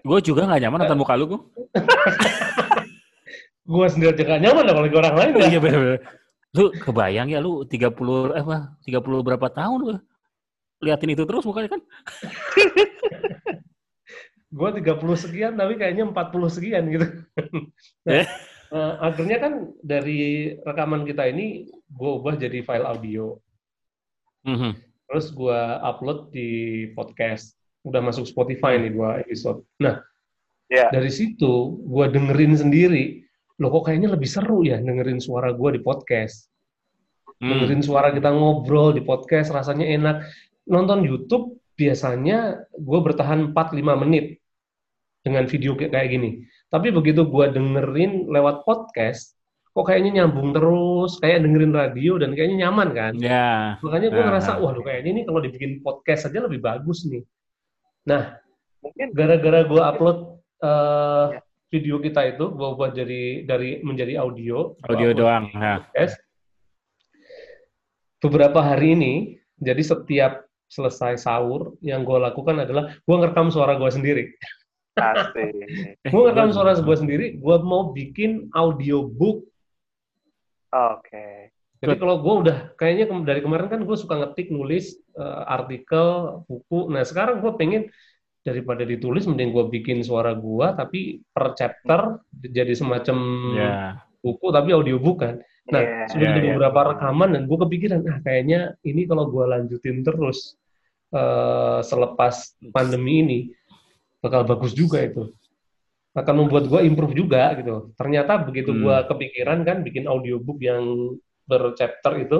Gue 0.00 0.18
juga 0.24 0.48
nggak 0.48 0.62
nyaman 0.64 0.78
nonton 0.80 1.00
muka 1.04 1.12
lu, 1.18 1.24
gue. 1.28 1.40
Gua 3.70 3.86
sendiri 3.86 4.16
aja 4.16 4.24
nggak 4.24 4.42
nyaman 4.42 4.64
lah 4.66 4.72
kalau 4.74 4.88
orang 4.98 5.14
lain 5.20 5.32
ya. 5.36 5.46
Iya 5.46 5.58
benar-benar. 5.62 6.00
Lu 6.56 6.64
kebayang 6.74 7.28
ya 7.30 7.38
lu 7.38 7.62
30 7.62 8.34
eh 8.34 8.42
apa 8.42 8.74
30 8.82 8.98
berapa 9.22 9.46
tahun 9.52 9.78
lu 9.78 9.88
liatin 10.80 11.14
itu 11.14 11.22
terus 11.28 11.44
mukanya 11.46 11.76
kan? 11.76 11.80
Gua 14.50 14.74
30 14.74 14.98
sekian, 15.14 15.54
tapi 15.54 15.78
kayaknya 15.78 16.10
40 16.10 16.50
sekian 16.50 16.82
gitu. 16.90 17.06
Eh? 18.10 18.24
Nah, 18.24 18.26
eh, 18.70 18.94
akhirnya 19.02 19.38
kan 19.42 19.52
dari 19.82 20.54
rekaman 20.62 21.02
kita 21.02 21.26
ini 21.26 21.66
gua 21.90 22.22
ubah 22.22 22.34
jadi 22.38 22.62
file 22.62 22.86
audio. 22.86 23.36
Mhm. 24.46 24.72
Terus 25.10 25.26
gua 25.34 25.82
upload 25.82 26.30
di 26.30 26.48
podcast. 26.94 27.58
Udah 27.82 27.98
masuk 28.04 28.28
Spotify 28.28 28.78
nih 28.78 28.92
dua 28.94 29.20
episode. 29.20 29.64
Nah, 29.80 29.98
Ya. 30.70 30.86
dari 30.94 31.10
situ 31.10 31.82
gua 31.82 32.06
dengerin 32.06 32.54
sendiri. 32.54 33.26
Loh 33.58 33.68
kok 33.74 33.90
kayaknya 33.90 34.14
lebih 34.14 34.30
seru 34.30 34.62
ya 34.62 34.78
dengerin 34.78 35.18
suara 35.18 35.50
gua 35.50 35.74
di 35.74 35.82
podcast. 35.82 36.46
Hmm. 37.42 37.50
Dengerin 37.50 37.82
suara 37.82 38.14
kita 38.14 38.30
ngobrol 38.30 38.94
di 38.94 39.02
podcast 39.02 39.50
rasanya 39.50 39.84
enak. 39.88 40.16
Nonton 40.70 41.02
YouTube 41.02 41.58
biasanya 41.74 42.62
gua 42.78 43.02
bertahan 43.02 43.50
4-5 43.50 43.96
menit 43.98 44.38
dengan 45.26 45.44
video 45.50 45.74
kayak 45.76 45.92
kayak 45.92 46.08
gini. 46.16 46.30
Tapi 46.70 46.94
begitu 46.94 47.26
gua 47.26 47.50
dengerin 47.50 48.30
lewat 48.30 48.62
podcast, 48.62 49.34
kok 49.70 49.86
kayaknya 49.86 50.22
nyambung 50.22 50.54
terus, 50.54 51.18
kayak 51.18 51.42
dengerin 51.42 51.74
radio 51.74 52.14
dan 52.18 52.30
kayaknya 52.34 52.66
nyaman 52.66 52.88
kan. 52.94 53.12
Ya. 53.18 53.74
Makanya 53.82 54.08
gue 54.10 54.22
Nah. 54.22 54.26
ngerasa, 54.30 54.50
wah 54.62 54.70
lu 54.70 54.82
kayaknya 54.82 55.10
ini 55.18 55.22
kalau 55.26 55.42
dibikin 55.42 55.82
podcast 55.82 56.30
aja 56.30 56.42
lebih 56.42 56.62
bagus 56.62 57.06
nih. 57.06 57.22
Nah, 58.06 58.38
Mungkin 58.80 59.12
gara-gara 59.12 59.60
gue 59.68 59.76
upload 59.76 60.18
eh, 60.64 61.26
Ya. 61.36 61.40
video 61.68 62.00
kita 62.00 62.32
itu, 62.32 62.48
gue 62.48 62.68
ubah 62.72 62.96
jadi 62.96 63.44
dari 63.44 63.84
menjadi 63.84 64.16
audio. 64.16 64.72
Audio 64.88 65.12
doang. 65.12 65.52
Nah. 65.52 65.84
podcast. 65.84 66.16
Beberapa 68.20 68.60
hari 68.60 68.96
ini, 68.96 69.12
jadi 69.56 69.80
setiap 69.84 70.44
selesai 70.68 71.20
sahur, 71.20 71.76
yang 71.84 72.04
gue 72.04 72.18
lakukan 72.20 72.56
adalah 72.56 72.92
gue 72.96 73.16
ngerekam 73.20 73.52
suara 73.52 73.76
gue 73.76 73.90
sendiri. 73.92 74.24
Pasti. 74.94 75.46
Eh, 76.02 76.10
Gue 76.10 76.20
ngerekam 76.28 76.50
gua- 76.50 76.56
suara 76.56 76.72
gue 76.76 76.96
sendiri, 76.96 77.26
gue 77.38 77.56
mau 77.62 77.90
bikin 77.92 78.50
audiobook 78.52 79.46
Oke. 80.70 81.50
Jadi 81.80 81.96
kalau 81.96 82.20
gue 82.20 82.34
udah 82.46 82.56
kayaknya 82.76 83.10
dari 83.24 83.40
kemarin 83.40 83.66
kan 83.66 83.80
gue 83.82 83.96
suka 83.96 84.14
ngetik 84.20 84.52
nulis 84.52 85.00
eh, 85.16 85.42
artikel 85.48 86.40
buku. 86.46 86.92
Nah 86.92 87.02
sekarang 87.02 87.40
gue 87.42 87.52
pengen 87.56 87.88
daripada 88.46 88.84
ditulis 88.86 89.26
mending 89.28 89.52
gue 89.52 89.64
bikin 89.68 90.00
suara 90.00 90.32
gue 90.32 90.66
tapi 90.78 91.20
per 91.28 91.52
chapter 91.56 92.22
jadi 92.32 92.72
semacam 92.72 93.18
Ya. 93.52 93.74
buku 94.22 94.46
tapi 94.52 94.70
audiobook 94.76 95.24
kan. 95.24 95.34
Nah 95.72 95.80
Iya. 95.82 96.06
sudah 96.12 96.26
iya, 96.28 96.34
ada 96.36 96.40
iya. 96.44 96.48
beberapa 96.54 96.80
rekaman 96.94 97.28
dan 97.34 97.42
gue 97.48 97.58
kepikiran 97.58 98.00
ah 98.06 98.18
kayaknya 98.22 98.60
ini 98.86 99.02
kalau 99.08 99.26
gue 99.26 99.44
lanjutin 99.48 100.04
terus 100.04 100.54
eh, 101.10 101.80
selepas 101.82 102.54
pandemi 102.70 103.14
ini 103.24 103.38
bakal 104.20 104.44
bagus 104.44 104.72
juga 104.76 105.00
itu. 105.00 105.32
Akan 106.12 106.42
membuat 106.42 106.66
gue 106.66 106.80
improve 106.84 107.16
juga 107.16 107.54
gitu. 107.56 107.94
Ternyata 107.96 108.36
begitu 108.42 108.70
Hmm. 108.74 108.82
gue 108.84 108.96
kepikiran 109.08 109.58
kan 109.64 109.80
bikin 109.80 110.04
audiobook 110.06 110.58
yang 110.60 111.16
berchapter 111.46 112.12
itu, 112.20 112.38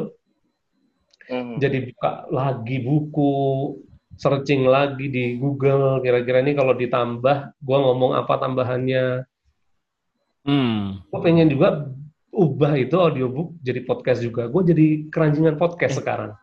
Mhm. 1.30 1.58
jadi 1.58 1.78
buka 1.90 2.10
lagi 2.30 2.76
buku, 2.82 3.32
searching 4.20 4.66
lagi 4.68 5.08
di 5.08 5.38
Google, 5.38 6.02
kira-kira 6.04 6.44
ini 6.44 6.52
kalau 6.52 6.76
ditambah, 6.76 7.56
gua 7.56 7.78
ngomong 7.88 8.12
apa 8.18 8.34
tambahannya. 8.36 9.24
Hmm. 10.44 11.00
Gue 11.08 11.20
pengen 11.22 11.48
juga 11.48 11.88
ubah 12.30 12.76
itu 12.76 12.96
audiobook 13.00 13.56
jadi 13.64 13.80
podcast 13.86 14.20
juga. 14.20 14.46
Gue 14.48 14.62
jadi 14.66 14.86
keranjingan 15.08 15.56
podcast 15.56 16.00
sekarang. 16.00 16.36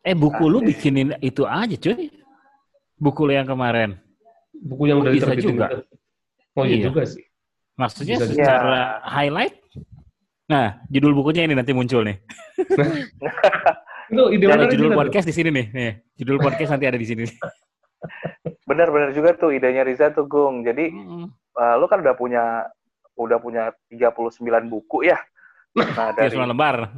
Eh 0.00 0.16
buku 0.16 0.44
lu 0.48 0.64
Asik. 0.64 0.68
bikinin 0.72 1.12
itu 1.20 1.44
aja 1.44 1.76
cuy. 1.76 2.08
Buku 2.96 3.20
lu 3.28 3.32
yang 3.36 3.48
kemarin. 3.48 4.00
Buku 4.60 4.82
yang 4.86 5.00
udah 5.00 5.12
Bisa 5.12 5.26
diterbitin 5.26 5.48
juga. 5.50 5.66
Oh 6.52 6.64
iya, 6.64 6.76
Iya. 6.76 6.84
juga 6.86 7.02
sih. 7.04 7.24
Maksudnya 7.74 8.16
Bisa 8.16 8.26
juga. 8.28 8.36
secara 8.36 8.80
highlight. 9.08 9.54
Nah, 10.46 10.66
judul 10.86 11.12
bukunya 11.14 11.46
ini 11.46 11.54
nanti 11.54 11.72
muncul 11.72 12.02
nih. 12.02 12.18
Itu 14.10 14.22
ide 14.28 14.44
menarik 14.44 14.74
judul 14.74 14.90
juga 14.90 14.94
tuh. 14.94 15.00
podcast 15.06 15.26
di 15.26 15.34
sini 15.34 15.48
nih. 15.48 15.66
Nih, 15.70 15.92
judul 16.18 16.36
podcast 16.38 16.70
nanti 16.70 16.84
ada 16.84 16.98
di 16.98 17.06
sini. 17.06 17.24
Benar-benar 18.68 19.10
juga 19.12 19.30
tuh 19.32 19.50
idenya 19.50 19.86
Riza 19.86 20.10
tuh, 20.10 20.26
Gung. 20.26 20.62
Jadi 20.62 20.90
Mm. 20.90 21.26
eh, 21.30 21.74
lu 21.78 21.86
kan 21.86 22.00
udah 22.00 22.14
punya 22.14 22.66
udah 23.14 23.38
punya 23.38 23.70
39 23.88 24.40
buku 24.66 25.06
ya. 25.06 25.18
Nah, 25.70 25.86
Ya, 26.10 26.12
dari 26.18 26.30
semua 26.34 26.50
lembar. 26.50 26.90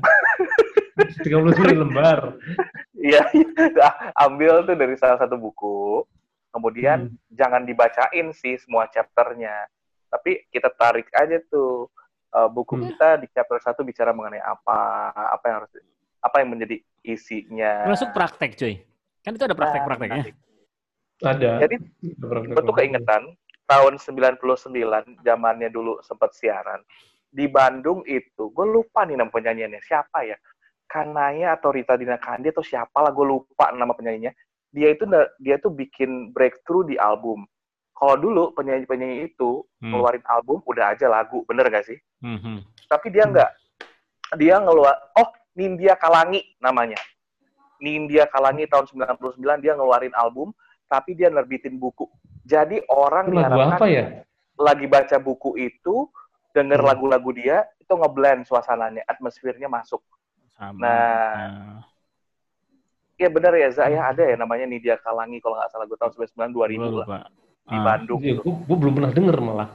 39 1.25 1.77
lembar. 1.77 2.19
Iya, 2.97 3.21
iya. 3.35 3.89
ambil 4.17 4.63
tuh 4.65 4.73
dari 4.73 4.95
salah 4.97 5.19
satu 5.19 5.37
buku. 5.37 6.07
Kemudian 6.49 7.09
Hmm. 7.09 7.17
Jangan 7.33 7.65
dibacain 7.65 8.31
sih 8.37 8.61
semua 8.61 8.87
chapternya. 8.93 9.67
Tapi 10.13 10.47
kita 10.53 10.69
tarik 10.77 11.09
aja 11.17 11.41
tuh 11.49 11.89
uh, 12.37 12.49
buku 12.53 12.77
Hmm. 12.77 12.85
kita 12.93 13.09
di 13.25 13.27
chapter 13.33 13.59
satu 13.59 13.81
bicara 13.83 14.13
mengenai 14.13 14.41
apa, 14.45 15.11
apa 15.13 15.45
yang 15.49 15.57
harus 15.65 15.73
apa 16.23 16.37
yang 16.45 16.49
menjadi 16.53 16.77
isinya. 17.03 17.89
Masuk 17.89 18.13
praktek 18.13 18.55
cuy. 18.55 18.85
Kan 19.25 19.35
itu 19.35 19.45
ada 19.47 19.57
praktek-prakteknya. 19.57 20.25
Nah, 21.23 21.33
Ada. 21.39 21.51
Jadi 21.63 21.77
Betul 22.51 22.75
keingetan 22.75 23.23
tahun 23.71 23.95
99 23.97 25.23
zamannya 25.23 25.71
dulu 25.71 26.03
sempat 26.03 26.35
siaran 26.35 26.83
di 27.33 27.49
Bandung 27.49 28.05
itu 28.05 28.53
gue 28.53 28.67
lupa 28.69 29.09
nih 29.09 29.17
nama 29.17 29.33
penyanyiannya 29.33 29.81
siapa 29.81 30.29
ya 30.29 30.37
Kanaya 30.85 31.57
atau 31.57 31.73
Rita 31.73 31.97
Dina 31.97 32.21
Kandi 32.21 32.53
atau 32.53 32.61
siapa 32.61 33.01
lah 33.01 33.09
gue 33.09 33.25
lupa 33.25 33.73
nama 33.73 33.97
penyanyinya 33.97 34.37
dia 34.73 34.89
itu 34.91 35.05
dia 35.39 35.57
tuh 35.61 35.71
bikin 35.71 36.33
breakthrough 36.33 36.89
di 36.89 36.97
album 36.97 37.45
kalau 37.93 38.17
dulu 38.19 38.51
penyanyi 38.57 38.89
penyanyi 38.89 39.17
itu 39.31 39.63
Hmm. 39.79 39.93
ngeluarin 39.95 40.25
album 40.27 40.59
udah 40.65 40.97
aja 40.97 41.07
lagu 41.07 41.45
bener 41.45 41.69
gak 41.69 41.87
sih 41.87 41.99
Mhm. 42.25 42.65
tapi 42.89 43.13
dia 43.13 43.29
nggak 43.29 43.51
dia 44.41 44.57
ngeluar 44.59 44.97
oh 45.15 45.29
Nindya 45.53 45.95
Kalangi 46.01 46.41
namanya 46.59 46.97
Nindya 47.83 48.31
Kalangi 48.31 48.65
tahun 48.71 48.89
99 48.89 49.61
dia 49.61 49.77
ngeluarin 49.77 50.15
album 50.17 50.55
tapi 50.89 51.13
dia 51.13 51.29
nerbitin 51.29 51.77
buku 51.77 52.09
Jadi 52.43 52.83
orang 52.91 53.31
Itu 53.31 53.39
diharapkan 53.39 53.79
apa 53.79 53.87
ya? 53.87 54.05
lagi 54.59 54.87
baca 54.91 55.17
buku 55.23 55.55
itu, 55.63 56.11
denger 56.51 56.83
Hmm. 56.83 56.89
lagu-lagu 56.91 57.31
dia, 57.31 57.63
itu 57.79 57.95
ngeblend 57.95 58.51
suasananya, 58.51 59.07
atmosfernya 59.07 59.71
masuk. 59.71 60.03
Sama. 60.59 60.75
Nah, 60.83 61.35
Nah, 61.39 61.79
Iya 63.23 63.31
bener 63.31 63.55
ya, 63.55 63.69
Za, 63.71 63.87
ya 63.87 64.11
ada 64.11 64.23
ya 64.25 64.35
namanya 64.35 64.67
Nidia 64.67 64.99
Kalangi 64.99 65.39
kalau 65.39 65.55
nggak 65.55 65.71
salah 65.71 65.87
gue 65.87 65.95
tahun 65.95 66.11
99 66.11 66.51
gua 66.51 66.67
2000 66.67 66.75
lah 66.75 66.91
lupa. 67.07 67.19
di 67.63 67.71
Ah, 67.73 67.85
Bandung. 67.87 68.19
Iya, 68.19 68.35
gue, 68.37 68.53
gue 68.59 68.77
belum 68.77 68.93
pernah 68.93 69.13
denger 69.13 69.37
malah. 69.39 69.69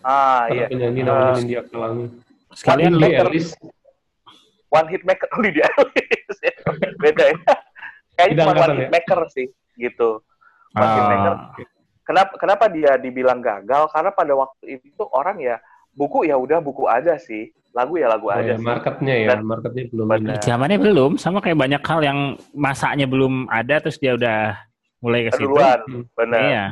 Ah 0.00 0.44
Ada 0.44 0.52
iya, 0.52 0.64
penyanyi 0.68 1.00
Eh, 1.00 1.04
namanya 1.04 1.32
India 1.38 1.60
Kalangi. 1.64 2.06
sekalian 2.52 2.90
lu 2.90 2.98
Billie 2.98 3.08
Maker. 3.10 3.26
Eilish. 3.26 3.50
one 4.70 4.86
hit 4.86 5.02
maker 5.02 5.26
oh, 5.26 5.40
Nidia 5.40 5.64
Eilish. 5.66 6.40
Beda 7.02 7.24
ya. 7.26 7.36
Kayaknya 8.12 8.36
cuma 8.38 8.52
one 8.54 8.70
hit 8.70 8.84
ya? 8.84 8.90
maker 8.92 9.20
sih 9.32 9.46
gitu. 9.74 10.10
One 10.74 10.90
hit 10.90 11.06
maker. 11.08 11.34
ah, 11.34 11.56
Kenapa 12.02 12.32
kenapa 12.36 12.64
dia 12.68 12.92
dibilang 12.96 13.40
gagal? 13.40 13.88
Karena 13.88 14.10
pada 14.10 14.32
waktu 14.34 14.64
itu 14.76 15.02
orang 15.08 15.40
ya 15.40 15.56
buku 15.92 16.26
ya 16.26 16.36
udah 16.36 16.58
buku 16.58 16.86
aja 16.86 17.16
sih, 17.16 17.48
lagu 17.70 17.94
ya 17.94 18.06
lagu 18.06 18.26
Oh, 18.26 18.34
aja 18.34 18.54
ya, 18.54 18.56
sih. 18.56 18.64
marketnya 18.64 19.14
ya, 19.16 19.28
Dan- 19.34 19.46
marketnya 19.46 19.84
belum 19.88 20.06
Benar. 20.08 20.36
ini. 20.36 20.42
zamannya 20.42 20.78
belum, 20.78 21.10
sama 21.16 21.38
kayak 21.38 21.58
banyak 21.58 21.82
hal 21.82 22.00
yang 22.00 22.18
masanya 22.50 23.06
belum 23.06 23.46
ada 23.46 23.78
terus 23.78 23.96
dia 23.96 24.14
udah 24.14 24.54
mulai 24.98 25.26
ke 25.26 25.30
situ. 25.34 25.50
Hmm. 25.50 26.04
benar. 26.12 26.40
Iya. 26.42 26.64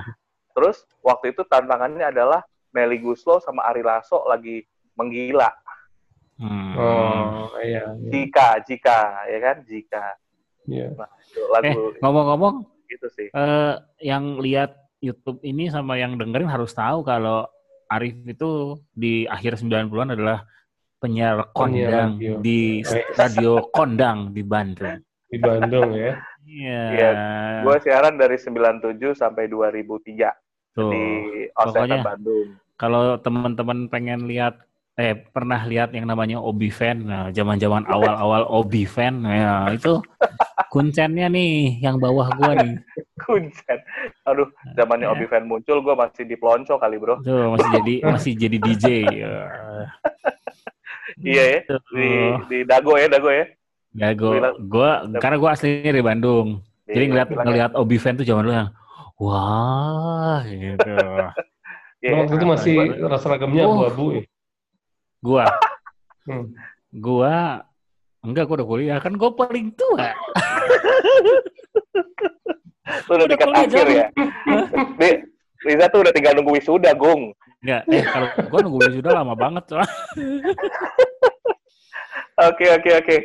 Terus 0.53 0.77
waktu 1.01 1.33
itu 1.33 1.43
tantangannya 1.45 2.03
adalah 2.05 2.43
Melly 2.71 2.99
Guslo 2.99 3.39
sama 3.39 3.63
Ari 3.65 3.81
Lasso 3.81 4.23
lagi 4.25 4.67
menggila. 4.95 5.49
Hmm. 6.39 6.75
Oh, 6.75 7.51
iya. 7.59 7.83
iya. 7.95 8.09
Jika, 8.09 8.63
jika, 8.63 8.99
ya 9.27 9.39
kan? 9.41 9.57
Jika. 9.65 10.05
iya. 10.67 10.87
Itu 11.25 11.43
lagu 11.49 11.95
Ngomong-ngomong, 11.99 12.55
gitu 12.87 13.07
sih. 13.09 13.27
eh, 13.29 13.75
yang 14.01 14.39
lihat 14.39 14.71
YouTube 14.99 15.43
ini 15.43 15.67
sama 15.67 15.95
yang 15.95 16.15
dengerin 16.15 16.47
harus 16.47 16.71
tahu 16.71 17.03
kalau 17.03 17.47
Arif 17.89 18.17
itu 18.23 18.51
di 18.91 19.25
akhir 19.25 19.57
90-an 19.57 20.13
adalah 20.13 20.45
penyiar 20.99 21.51
kondang 21.51 22.19
radio. 22.19 22.37
di 22.39 22.83
Eh. 22.83 23.05
radio 23.15 23.65
kondang 23.71 24.31
di 24.31 24.43
Bandung. 24.43 24.99
Di 25.25 25.39
Bandung 25.39 25.91
ya. 25.93 26.13
Iya, 26.43 26.81
Iya. 26.91 27.11
Gue 27.61 27.77
siaran 27.79 28.17
dari 28.17 28.37
97 28.37 29.13
sampai 29.13 29.47
2003 29.47 30.33
Tuh. 30.73 30.89
di 30.91 31.05
Oseta 31.51 31.85
pokoknya- 31.85 32.05
Bandung. 32.05 32.47
Kalau 32.75 33.03
teman-teman 33.17 33.89
pengen 33.89 34.25
lihat 34.25 34.63
eh 34.95 35.15
pernah 35.15 35.63
lihat 35.63 35.91
yang 35.93 36.05
namanya 36.05 36.39
Obi 36.39 36.69
Fan, 36.69 37.07
nah 37.07 37.31
zaman-zaman 37.31 37.87
awal-awal 37.87 38.43
Obi 38.49 38.83
Fan, 38.83 39.23
ya 39.23 39.71
itu 39.71 40.03
kuncennya 40.73 41.27
nih 41.29 41.79
yang 41.79 41.97
bawah 41.97 42.27
gua 42.33 42.55
nih. 42.57 42.75
Kuncen. 43.17 43.79
Aduh, 44.29 44.49
zamannya 44.73 45.07
Ya. 45.07 45.13
Obi 45.13 45.25
Fan 45.27 45.45
muncul, 45.45 45.81
gue 45.81 45.95
masih 45.95 46.23
di 46.23 46.35
Pelonco 46.35 46.77
kali 46.77 46.97
bro. 46.97 47.17
Tuh 47.21 47.53
masih 47.53 47.71
jadi 47.75 47.95
masih 48.13 48.33
jadi 48.35 48.57
DJ. 48.59 48.85
Ya. 49.09 49.37
Iya 51.19 51.45
ya, 51.45 51.59
Tuh. 51.67 51.81
di, 51.91 52.09
di 52.47 52.59
Dago 52.63 52.95
ya, 52.95 53.09
Dago 53.09 53.29
ya. 53.29 53.45
Ya 53.91 54.13
gua, 54.13 54.33
Bilang- 54.33 54.59
gua 54.69 54.91
karena 55.19 55.37
gua 55.37 55.51
aslinya 55.53 55.91
dari 55.91 56.05
Bandung. 56.05 56.61
Jadi 56.85 56.95
Iya, 56.95 57.09
ngeliat 57.09 57.29
bilangnya- 57.29 57.47
ngeliat 57.49 57.73
Obi 57.75 57.97
Fan 57.97 58.15
tuh 58.15 58.23
zaman 58.23 58.45
dulu 58.45 58.55
yang 58.55 58.71
wah 59.17 60.41
gitu. 60.45 60.93
Iya, 61.99 62.15
waktu 62.15 62.35
itu 62.39 62.47
masih 62.47 62.77
gua- 62.95 63.19
seragamnya 63.19 63.63
Oh. 63.65 63.83
abu-abu 63.83 64.07
ya. 64.15 64.23
Gua 65.19 65.45
Hmm. 66.29 66.47
gua 66.93 67.65
enggak 68.21 68.45
gua 68.45 68.57
udah 68.61 68.69
kuliah 68.69 68.99
kan 69.01 69.17
gua 69.17 69.33
paling 69.33 69.73
tua. 69.73 70.13
Lu 73.09 73.13
udah 73.17 73.27
tingkat 73.27 73.49
kuliah 73.49 73.65
akhir 73.65 73.87
ya. 73.89 74.07
Di, 75.01 75.11
Riza 75.59 75.87
tuh 75.91 76.01
udah 76.07 76.13
tinggal 76.15 76.39
nunggu 76.39 76.55
wisuda, 76.55 76.95
Gung. 76.95 77.35
Enggak, 77.59 77.83
eh 77.91 78.05
kalau 78.07 78.29
gua 78.47 78.61
nunggu 78.63 78.79
sudah 78.95 79.13
lama 79.19 79.35
banget. 79.35 79.65
Oke, 82.39 82.71
oke, 82.71 83.03
oke. 83.03 83.17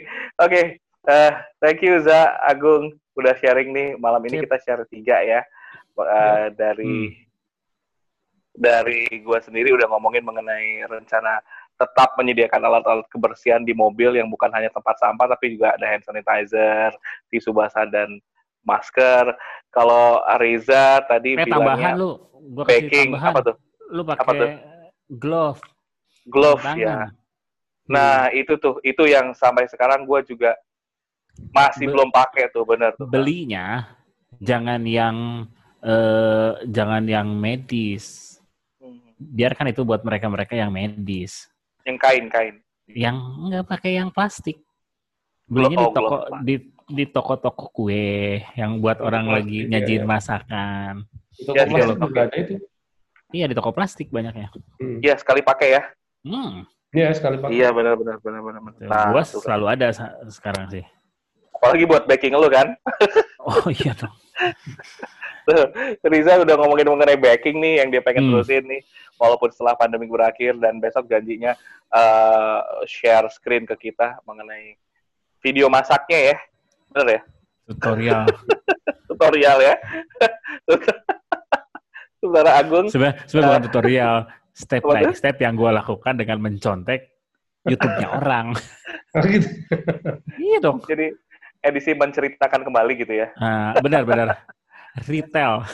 Oke, 0.41 0.62
eh, 0.82 1.32
thank 1.62 1.86
you 1.86 2.02
Za, 2.02 2.34
Agung. 2.41 2.98
Udah 3.13 3.38
sharing 3.38 3.69
nih, 3.69 3.93
malam 4.02 4.26
ini 4.26 4.41
Sip. 4.41 4.50
kita 4.50 4.58
share 4.65 4.84
tiga 4.89 5.22
ya. 5.22 5.46
Eh, 5.93 6.48
dari 6.58 7.13
dari 8.58 9.06
gua 9.22 9.38
sendiri 9.38 9.69
udah 9.69 9.86
ngomongin 9.86 10.26
mengenai 10.26 10.82
rencana 10.89 11.38
tetap 11.78 12.17
menyediakan 12.17 12.62
alat-alat 12.65 13.06
kebersihan 13.13 13.62
di 13.62 13.78
mobil 13.78 14.17
yang 14.17 14.34
bukan 14.34 14.50
hanya 14.50 14.74
tempat 14.74 14.98
sampah, 14.98 15.30
tapi 15.30 15.58
juga 15.58 15.78
ada 15.78 15.86
hand 15.86 16.06
sanitizer, 16.10 16.89
tisu 17.30 17.54
basah, 17.54 17.86
dan 17.86 18.17
masker. 18.65 19.36
Kalau 19.73 20.21
Ariza 20.26 21.02
tadi 21.06 21.38
Eh 21.38 21.45
tambahan 21.49 21.93
bilangnya 21.93 21.93
lu, 21.97 22.12
gua 22.54 22.63
kasih 22.69 22.89
baking, 22.89 23.10
tambahan. 23.13 23.32
apa 23.34 23.39
tuh? 23.41 23.56
Lu 23.93 24.02
Apa 24.02 24.15
pakai 24.15 24.39
tuh? 24.39 24.49
glove, 25.13 25.62
Glove 26.26 26.63
ya. 26.80 27.12
Nah, 27.84 28.32
itu 28.32 28.56
tuh, 28.56 28.80
itu 28.80 29.04
yang 29.04 29.36
sampai 29.36 29.67
sekarang 29.67 30.08
gue 30.08 30.19
juga 30.23 30.56
masih 31.52 31.86
Be- 31.89 31.93
belum 31.93 32.10
pakai 32.10 32.47
tuh, 32.49 32.63
bener 32.63 32.95
tuh. 32.95 33.06
Belinya 33.12 33.91
jangan 34.39 34.82
yang 34.88 35.45
eh 35.84 36.52
jangan 36.71 37.04
yang 37.04 37.28
medis. 37.36 38.39
Hmm. 38.80 39.04
Biarkan 39.19 39.76
itu 39.76 39.84
buat 39.84 40.02
mereka-mereka 40.08 40.56
yang 40.56 40.71
medis. 40.71 41.52
Yang 41.84 41.97
kain-kain. 41.99 42.56
Yang 42.88 43.17
nggak 43.19 43.65
pakai 43.67 43.99
yang 43.99 44.10
plastik. 44.15 44.63
Belinya 45.43 45.84
di 45.84 45.88
Oh, 45.91 45.91
toko 45.91 46.15
glove. 46.32 46.39
di 46.47 46.56
di 46.88 47.06
toko-toko 47.06 47.72
kue 47.72 48.41
yang 48.54 48.80
buat 48.80 49.00
Toko 49.00 49.08
orang 49.08 49.26
plastik, 49.26 49.38
lagi 49.43 49.58
ya, 49.60 49.67
nyajin 49.69 50.02
ya. 50.02 50.08
masakan. 50.08 50.93
Itu 51.34 51.52
Ya, 51.52 51.63
plastik 51.65 51.80
iya, 51.89 52.06
juga 52.06 52.22
ada 52.22 52.38
itu. 52.38 52.54
Iya 53.34 53.46
di 53.50 53.56
toko 53.58 53.72
plastik 53.72 54.08
banyaknya. 54.10 54.48
Hmm. 54.78 55.02
Iya, 55.02 55.13
sekali 55.17 55.41
pakai 55.41 55.69
ya. 55.74 55.82
Hmm. 56.22 56.69
Iya, 56.93 57.10
sekali 57.12 57.41
pakai. 57.41 57.54
Iya, 57.58 57.74
benar 57.74 57.98
benar 57.98 58.17
benar 58.22 58.41
benar. 58.41 58.62
Nah, 58.86 59.06
gua 59.10 59.24
tuh. 59.26 59.41
selalu 59.41 59.65
ada 59.67 59.88
sekarang 60.30 60.69
sih. 60.69 60.86
apalagi 61.54 61.88
buat 61.88 62.04
baking 62.04 62.36
lu 62.36 62.52
kan. 62.52 62.76
Oh 63.43 63.67
iya 63.67 63.91
dong. 63.96 64.12
Tuh, 65.48 65.67
Riza 66.08 66.39
udah 66.39 66.56
ngomongin 66.56 66.88
mengenai 66.88 67.19
baking 67.19 67.60
nih 67.60 67.84
yang 67.84 67.91
dia 67.91 68.00
pengen 68.00 68.24
Hmm. 68.24 68.32
terusin 68.36 68.63
nih. 68.63 68.80
Walaupun 69.15 69.52
setelah 69.52 69.76
pandemi 69.76 70.08
berakhir 70.08 70.56
dan 70.60 70.80
besok 70.80 71.08
janjinya 71.08 71.56
eh, 71.89 72.60
share 72.88 73.28
screen 73.28 73.63
ke 73.63 73.76
kita 73.78 74.19
mengenai 74.24 74.76
video 75.39 75.67
masaknya 75.67 76.32
ya. 76.32 76.38
Bener 76.93 77.08
ya? 77.10 77.21
Tutorial. 77.67 78.23
Tutorial 79.10 79.58
ya. 79.60 79.75
Saudara 82.23 82.56
Agung, 82.56 82.88
Sebenarnya 82.88 83.19
sebenarnya 83.27 83.49
bukan 83.51 83.63
tutorial, 83.67 84.15
step 84.56 84.79
by 84.79 85.12
step 85.12 85.36
yang 85.43 85.60
gua 85.60 85.75
lakukan 85.75 86.15
dengan 86.15 86.39
mencontek 86.39 87.19
YouTube-nya 87.67 88.08
orang. 88.23 88.56
Oh, 89.12 89.23
gitu. 89.27 89.47
iya 90.39 90.58
dong. 90.63 90.79
jadi 90.88 91.12
edisi 91.60 91.91
menceritakan 91.91 92.63
kembali 92.63 92.93
gitu 92.95 93.12
ya. 93.12 93.27
Benar-benar 93.75 94.39
retail. 95.03 95.67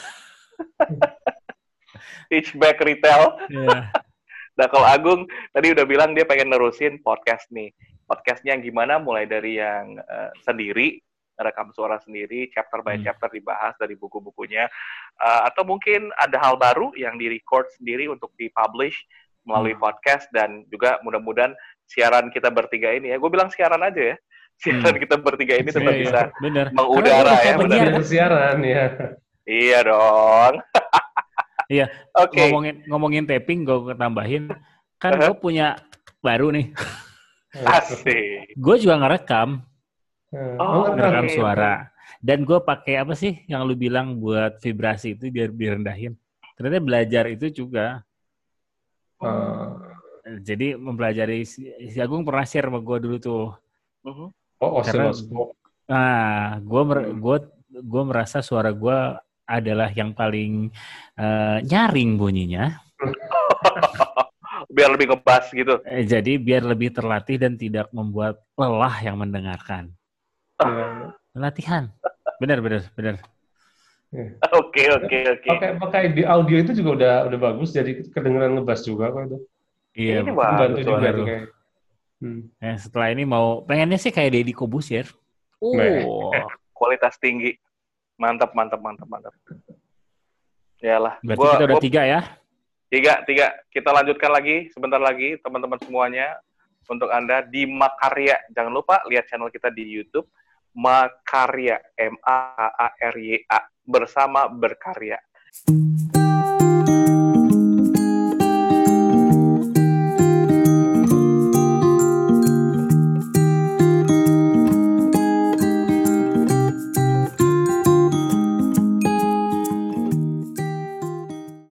Teach 2.33 2.57
back 2.57 2.81
retail. 2.81 3.37
Iya. 3.53 3.93
Nah 4.57 4.67
kalau 4.73 4.89
Agung 4.89 5.29
tadi 5.53 5.69
udah 5.69 5.85
bilang 5.85 6.17
dia 6.17 6.25
pengen 6.25 6.49
nerusin 6.49 6.97
podcast 7.05 7.45
nih. 7.53 7.69
Podcastnya 8.09 8.57
yang 8.57 8.65
gimana? 8.65 8.97
Mulai 8.97 9.29
dari 9.29 9.61
yang 9.61 10.01
eh, 10.01 10.33
sendiri, 10.41 10.97
rekam 11.39 11.71
suara 11.71 11.95
sendiri, 11.97 12.51
chapter 12.51 12.83
by 12.83 12.99
Hmm. 12.99 13.05
chapter 13.07 13.31
dibahas 13.31 13.73
dari 13.75 13.95
buku-bukunya. 13.95 14.67
Eh, 15.15 15.41
atau 15.47 15.63
mungkin 15.63 16.11
ada 16.15 16.35
hal 16.37 16.55
baru 16.55 16.91
yang 16.93 17.15
di-record 17.15 17.71
sendiri 17.75 18.07
untuk 18.07 18.35
di-publish 18.35 18.95
melalui 19.41 19.73
Hmm. 19.73 19.81
podcast 19.81 20.27
dan 20.29 20.67
juga 20.67 20.99
mudah-mudahan 21.01 21.55
siaran 21.87 22.27
kita 22.29 22.51
bertiga 22.51 22.91
ini 22.91 23.09
ya. 23.09 23.17
Gue 23.17 23.31
bilang 23.31 23.47
siaran 23.49 23.79
aja 23.81 24.13
ya. 24.13 24.17
Siaran 24.59 24.91
Hmm. 24.91 24.99
kita 24.99 25.15
bertiga 25.15 25.55
ini 25.55 25.71
tetap 25.71 25.95
iya. 25.95 26.03
bisa 26.03 26.21
bener. 26.43 26.67
mengudara 26.75 27.31
ya, 27.39 27.55
Biar 27.55 28.03
siaran 28.03 28.57
ya. 28.59 28.85
Iya 29.47 29.79
dong. 29.87 30.53
Iya. 31.69 31.85
Oke. 32.17 32.49
ngomongin 32.49 32.75
ngomongin 32.89 33.23
taping 33.29 33.61
gue 33.61 33.93
tambahin 33.93 34.49
kan 34.97 35.13
Uh-huh. 35.13 35.31
gue 35.31 35.37
punya 35.37 35.77
baru 36.17 36.49
nih 36.49 36.73
Asik. 37.61 38.57
gue 38.57 38.75
juga 38.77 38.97
ngerekam 38.97 39.61
Oh, 40.29 40.93
Oke. 40.93 41.33
suara 41.33 41.89
dan 42.21 42.45
gue 42.45 42.61
pakai 42.61 43.01
apa 43.01 43.17
sih 43.17 43.41
yang 43.49 43.65
lu 43.65 43.73
bilang 43.73 44.13
buat 44.13 44.61
vibrasi 44.61 45.17
itu 45.17 45.29
biar 45.29 45.49
direndahin 45.49 46.13
ternyata 46.53 46.77
belajar 46.79 47.25
itu 47.27 47.49
juga 47.49 48.05
Oh, 49.19 49.75
jadi 50.39 50.77
mempelajari 50.77 51.43
si, 51.43 51.67
Agung 51.97 52.23
pernah 52.23 52.45
share 52.45 52.69
sama 52.69 52.79
gue 52.79 52.97
dulu 53.01 53.17
tuh 53.17 53.45
Mhm. 54.05 54.27
oh 54.61 54.71
oscilloscope. 54.79 55.57
nah 55.83 56.55
gue 56.61 56.81
mer- 56.85 57.09
Hmm. 57.09 57.19
gue 57.19 57.37
gue 57.81 58.03
merasa 58.05 58.39
suara 58.39 58.69
gue 58.69 58.97
adalah 59.43 59.89
yang 59.89 60.13
paling 60.13 60.69
eh, 61.17 61.57
nyaring 61.65 62.15
bunyinya 62.15 62.77
Biar 64.69 64.93
lebih 64.93 65.09
ngebas 65.09 65.49
gitu. 65.49 65.81
Eh, 65.81 66.05
jadi 66.05 66.37
biar 66.37 66.61
lebih 66.61 66.93
terlatih 66.93 67.41
dan 67.41 67.57
tidak 67.57 67.89
membuat 67.89 68.37
lelah 68.53 69.01
yang 69.01 69.17
mendengarkan. 69.17 69.89
Latihan 71.33 71.87
benar 72.37 72.59
benar 72.59 72.83
benar 72.93 73.15
Oke, 74.49 74.89
oke, 74.89 75.17
oke. 75.37 75.45
Pakai 75.45 75.69
pakai 75.77 76.01
di 76.09 76.25
audio 76.25 76.57
itu 76.57 76.73
juga 76.73 76.89
udah 76.97 77.15
udah 77.29 77.39
bagus, 77.39 77.69
jadi 77.69 78.01
kedengeran 78.09 78.57
ngebas 78.57 78.81
juga 78.81 79.13
kok 79.13 79.21
itu. 79.21 79.37
Iya. 79.93 80.25
Ini 80.25 80.33
Bantu 80.33 80.81
juga 80.81 81.09
tuh. 81.13 81.25
kayak. 81.29 81.43
Hmm. 82.17 82.41
Eh, 82.57 82.77
setelah 82.81 83.13
ini 83.13 83.21
mau 83.21 83.61
pengennya 83.61 84.01
sih 84.01 84.09
kayak 84.09 84.33
Deddy 84.33 84.49
Kobusier. 84.49 85.05
Nah. 85.61 86.09
Oh, 86.09 86.33
Kualitas 86.73 87.21
tinggi. 87.21 87.53
Mantap, 88.17 88.57
mantap, 88.57 88.81
mantap, 88.81 89.05
mantap. 89.05 89.29
Yalah. 90.81 91.21
berarti 91.21 91.37
Gua- 91.37 91.53
kita 91.53 91.65
udah 91.69 91.77
gua- 91.77 91.85
tiga 91.85 92.01
ya. 92.01 92.21
Tiga, 92.89 93.13
tiga. 93.23 93.47
Kita 93.69 93.93
lanjutkan 93.93 94.33
lagi 94.33 94.73
sebentar 94.73 94.97
lagi, 94.97 95.37
teman-teman 95.37 95.77
semuanya. 95.79 96.33
Untuk 96.89 97.13
Anda 97.13 97.45
di 97.45 97.69
Makarya. 97.69 98.41
Jangan 98.49 98.73
lupa 98.73 99.05
lihat 99.05 99.29
channel 99.29 99.53
kita 99.53 99.69
di 99.69 99.85
YouTube. 99.85 100.25
Makarya. 100.75 101.79
M-A-A-R-Y-A. 101.97 103.59
Bersama 103.89 104.45
berkarya. 104.51 105.17